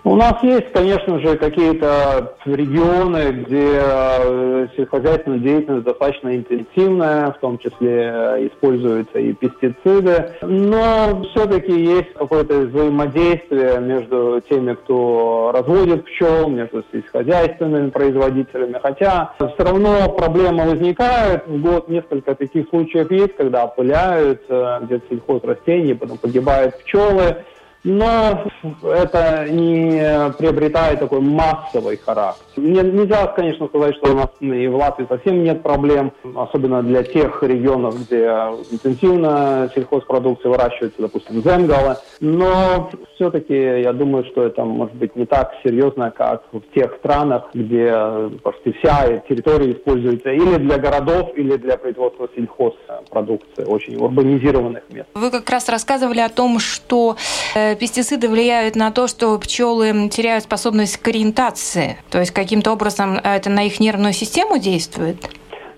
У 0.06 0.14
нас 0.14 0.40
есть, 0.44 0.70
конечно 0.72 1.18
же, 1.18 1.36
какие-то 1.36 2.36
регионы, 2.44 3.42
где 3.42 3.80
э, 3.82 4.68
сельскохозяйственная 4.76 5.40
деятельность 5.40 5.84
достаточно 5.84 6.36
интенсивная, 6.36 7.32
в 7.32 7.38
том 7.40 7.58
числе 7.58 8.12
э, 8.14 8.46
используются 8.46 9.18
и 9.18 9.32
пестициды, 9.32 10.30
но 10.42 11.24
все-таки 11.24 11.72
есть 11.72 12.12
какое-то 12.14 12.54
взаимодействие 12.54 13.80
между 13.80 14.40
теми, 14.48 14.74
кто 14.74 15.50
разводит 15.52 16.04
пчел, 16.04 16.48
между 16.50 16.84
сельскохозяйственными 16.92 17.90
производителями, 17.90 18.78
хотя 18.80 19.32
все 19.38 19.64
равно 19.64 20.08
проблема 20.10 20.66
возникает. 20.66 21.48
В 21.48 21.60
год 21.60 21.88
несколько 21.88 22.36
таких 22.36 22.68
случаев 22.68 23.10
есть, 23.10 23.34
когда 23.36 23.64
опыляют 23.64 24.44
э, 24.48 24.78
где-то 24.82 25.04
сельхозрастения, 25.10 25.96
потом 25.96 26.18
погибают 26.18 26.78
пчелы, 26.84 27.38
но 27.86 28.44
это 28.82 29.46
не 29.48 30.32
приобретает 30.32 30.98
такой 30.98 31.20
массовый 31.20 31.96
характер. 31.96 32.45
Нельзя, 32.56 33.26
конечно, 33.28 33.68
сказать, 33.68 33.96
что 33.96 34.12
у 34.12 34.16
нас 34.16 34.28
и 34.40 34.66
в 34.66 34.76
Латвии 34.76 35.06
совсем 35.08 35.42
нет 35.42 35.62
проблем, 35.62 36.12
особенно 36.34 36.82
для 36.82 37.02
тех 37.02 37.42
регионов, 37.42 37.94
где 38.06 38.24
интенсивно 38.70 39.70
сельхозпродукция 39.74 40.50
выращивается, 40.50 41.02
допустим, 41.02 41.42
земгалы. 41.42 41.96
Но 42.20 42.90
все-таки 43.14 43.54
я 43.54 43.92
думаю, 43.92 44.24
что 44.24 44.44
это 44.44 44.64
может 44.64 44.94
быть 44.94 45.16
не 45.16 45.26
так 45.26 45.52
серьезно, 45.62 46.10
как 46.10 46.44
в 46.52 46.62
тех 46.74 46.94
странах, 46.98 47.44
где 47.54 47.92
почти 48.42 48.72
вся 48.72 49.18
территория 49.28 49.72
используется 49.72 50.30
или 50.30 50.56
для 50.56 50.78
городов, 50.78 51.30
или 51.36 51.56
для 51.56 51.76
производства 51.76 52.28
сельхозпродукции, 52.34 53.64
очень 53.64 53.96
урбанизированных 53.96 54.82
мест. 54.90 55.08
Вы 55.14 55.30
как 55.30 55.48
раз 55.50 55.68
рассказывали 55.68 56.20
о 56.20 56.28
том, 56.28 56.58
что 56.58 57.16
э, 57.54 57.76
пестициды 57.76 58.28
влияют 58.28 58.76
на 58.76 58.90
то, 58.90 59.06
что 59.06 59.38
пчелы 59.38 60.08
теряют 60.08 60.44
способность 60.44 60.96
к 60.98 61.08
ориентации, 61.08 61.98
то 62.10 62.18
есть 62.18 62.32
каким-то 62.46 62.72
образом 62.72 63.16
э, 63.16 63.36
это 63.36 63.50
на 63.50 63.66
их 63.66 63.80
нервную 63.80 64.12
систему 64.12 64.58
действует? 64.58 65.16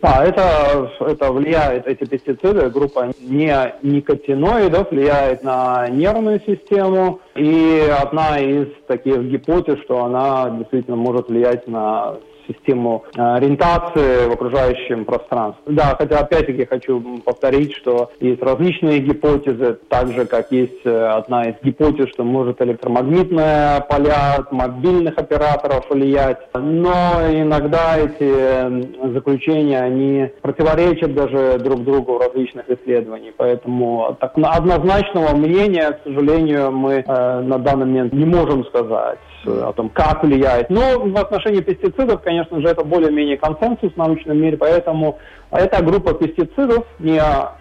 Да, 0.03 0.25
это, 0.25 0.93
это 1.01 1.33
влияет, 1.33 1.89
эти 1.89 2.05
пестициды, 2.05 2.71
группа 2.71 3.11
не 3.19 3.75
никотиноидов 3.83 4.93
влияет 4.93 5.43
на 5.43 5.89
нервную 5.89 6.41
систему. 6.47 7.21
И 7.35 7.85
одна 8.01 8.39
из 8.39 8.69
таких 8.87 9.23
гипотез, 9.23 9.81
что 9.81 10.05
она 10.05 10.51
действительно 10.51 10.97
может 10.97 11.29
влиять 11.29 11.67
на 11.67 12.17
систему 12.49 13.05
ориентации 13.15 14.29
в 14.29 14.33
окружающем 14.33 15.05
пространстве. 15.05 15.63
Да, 15.67 15.95
хотя 15.99 16.21
опять-таки 16.21 16.65
хочу 16.65 17.21
повторить, 17.25 17.75
что 17.75 18.11
есть 18.21 18.43
различные 18.43 19.01
гипотезы, 19.01 19.79
так 19.89 20.09
же, 20.13 20.27
как 20.27 20.51
есть 20.51 20.85
одна 20.85 21.51
из 21.51 21.55
гипотез, 21.63 22.09
что 22.11 22.25
может 22.25 22.61
электромагнитные 22.63 23.85
поля 23.89 24.45
мобильных 24.51 25.19
операторов 25.19 25.89
влиять. 25.91 26.39
Но 26.55 27.21
иногда 27.31 27.97
эти 27.99 29.13
заключения, 29.13 29.81
они 29.81 30.31
противоречат 30.43 31.15
даже 31.15 31.59
друг 31.59 31.85
другу 31.85 32.15
в 32.15 32.21
различных 32.21 32.69
исследованиях. 32.71 33.35
Поэтому 33.37 34.17
так, 34.21 34.33
однозначного 34.37 35.35
мнения, 35.37 35.93
к 35.93 36.03
сожалению, 36.05 36.73
мы 36.73 37.05
э, 37.07 37.41
на 37.41 37.59
данный 37.59 37.87
момент 37.87 38.13
не 38.13 38.25
можем 38.25 38.65
сказать 38.67 39.19
о 39.45 39.73
том, 39.73 39.89
как 39.89 40.23
влияет. 40.23 40.71
Но 40.71 40.99
в 40.99 41.17
отношении 41.17 41.61
пестицидов, 41.61 42.23
конечно 42.23 42.61
же, 42.61 42.69
это 42.69 42.85
более-менее 42.85 43.37
консенсус 43.37 43.93
в 43.93 43.97
научном 43.97 44.39
мире, 44.39 44.57
поэтому 44.57 45.19
эта 45.51 45.83
группа 45.83 46.15
пестицидов, 46.15 46.85
не 46.99 47.21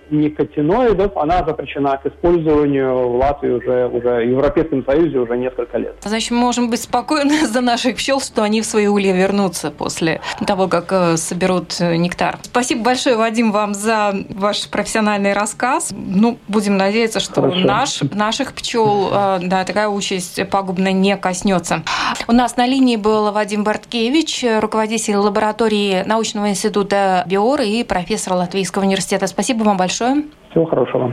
никотиноидов, 0.10 1.16
она 1.18 1.44
запрещена 1.46 1.98
к 1.98 2.06
использованию 2.06 3.10
в 3.10 3.16
Латвии 3.16 3.50
уже, 3.50 3.88
уже 3.88 4.10
в 4.10 4.30
Европейском 4.30 4.86
Союзе 4.86 5.20
уже 5.20 5.38
несколько 5.38 5.78
лет. 5.78 5.96
Значит, 6.02 6.32
мы 6.32 6.38
можем 6.38 6.70
быть 6.70 6.82
спокойны 6.82 7.46
за 7.48 7.62
наших 7.62 7.98
пчел, 7.98 8.22
что 8.22 8.44
они 8.44 8.62
в 8.62 8.66
свои 8.66 8.88
улья 8.88 9.14
вернутся 9.14 9.72
после 9.72 10.22
того, 10.46 10.68
как 10.68 10.92
э, 10.92 11.18
соберут 11.18 11.76
э, 11.80 11.96
нектар. 11.98 12.38
Спасибо 12.44 12.84
большое, 12.84 13.18
Вадим, 13.18 13.52
вам 13.52 13.74
за 13.74 14.14
ваш 14.30 14.70
профессиональный 14.70 15.34
рассказ. 15.34 15.94
Ну, 15.94 16.38
будем 16.48 16.78
надеяться, 16.78 17.20
что 17.20 17.42
наш, 17.42 18.02
наших 18.02 18.54
пчел 18.54 19.10
э, 19.12 19.40
да, 19.44 19.66
такая 19.66 19.90
участь 19.90 20.50
пагубно 20.50 20.92
не 20.92 21.18
коснется. 21.18 21.84
У 22.28 22.32
нас 22.32 22.58
на 22.58 22.66
линии 22.66 22.96
был 22.96 23.32
Вадим 23.32 23.64
Барткевич, 23.64 24.46
руководитель 24.62 25.16
лаборатории 25.16 26.04
научного 26.06 26.50
института 26.50 27.24
БИОР 27.28 27.62
и 27.82 27.84
профессор 27.84 28.34
Латвийского 28.34 28.84
университета. 28.84 29.28
Спасибо 29.28 29.64
вам 29.64 29.78
большое. 29.78 30.26
Всего 30.52 30.66
хорошего. 30.66 31.12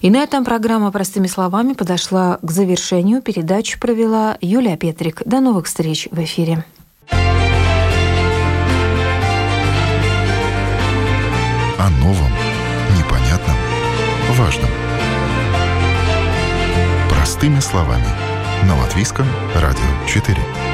И 0.00 0.10
на 0.10 0.18
этом 0.18 0.44
программа 0.44 0.90
«Простыми 0.90 1.26
словами» 1.26 1.74
подошла 1.74 2.38
к 2.42 2.50
завершению. 2.50 3.22
Передачу 3.22 3.78
провела 3.78 4.36
Юлия 4.40 4.76
Петрик. 4.76 5.22
До 5.24 5.40
новых 5.40 5.66
встреч 5.66 6.08
в 6.10 6.18
эфире. 6.22 6.64
О 11.78 11.90
новом, 12.00 12.32
непонятном, 12.96 13.56
важном. 14.32 14.70
Простыми 17.10 17.60
словами. 17.60 18.06
На 18.66 18.76
Латвийском 18.76 19.26
радио 19.54 19.84
4. 20.06 20.67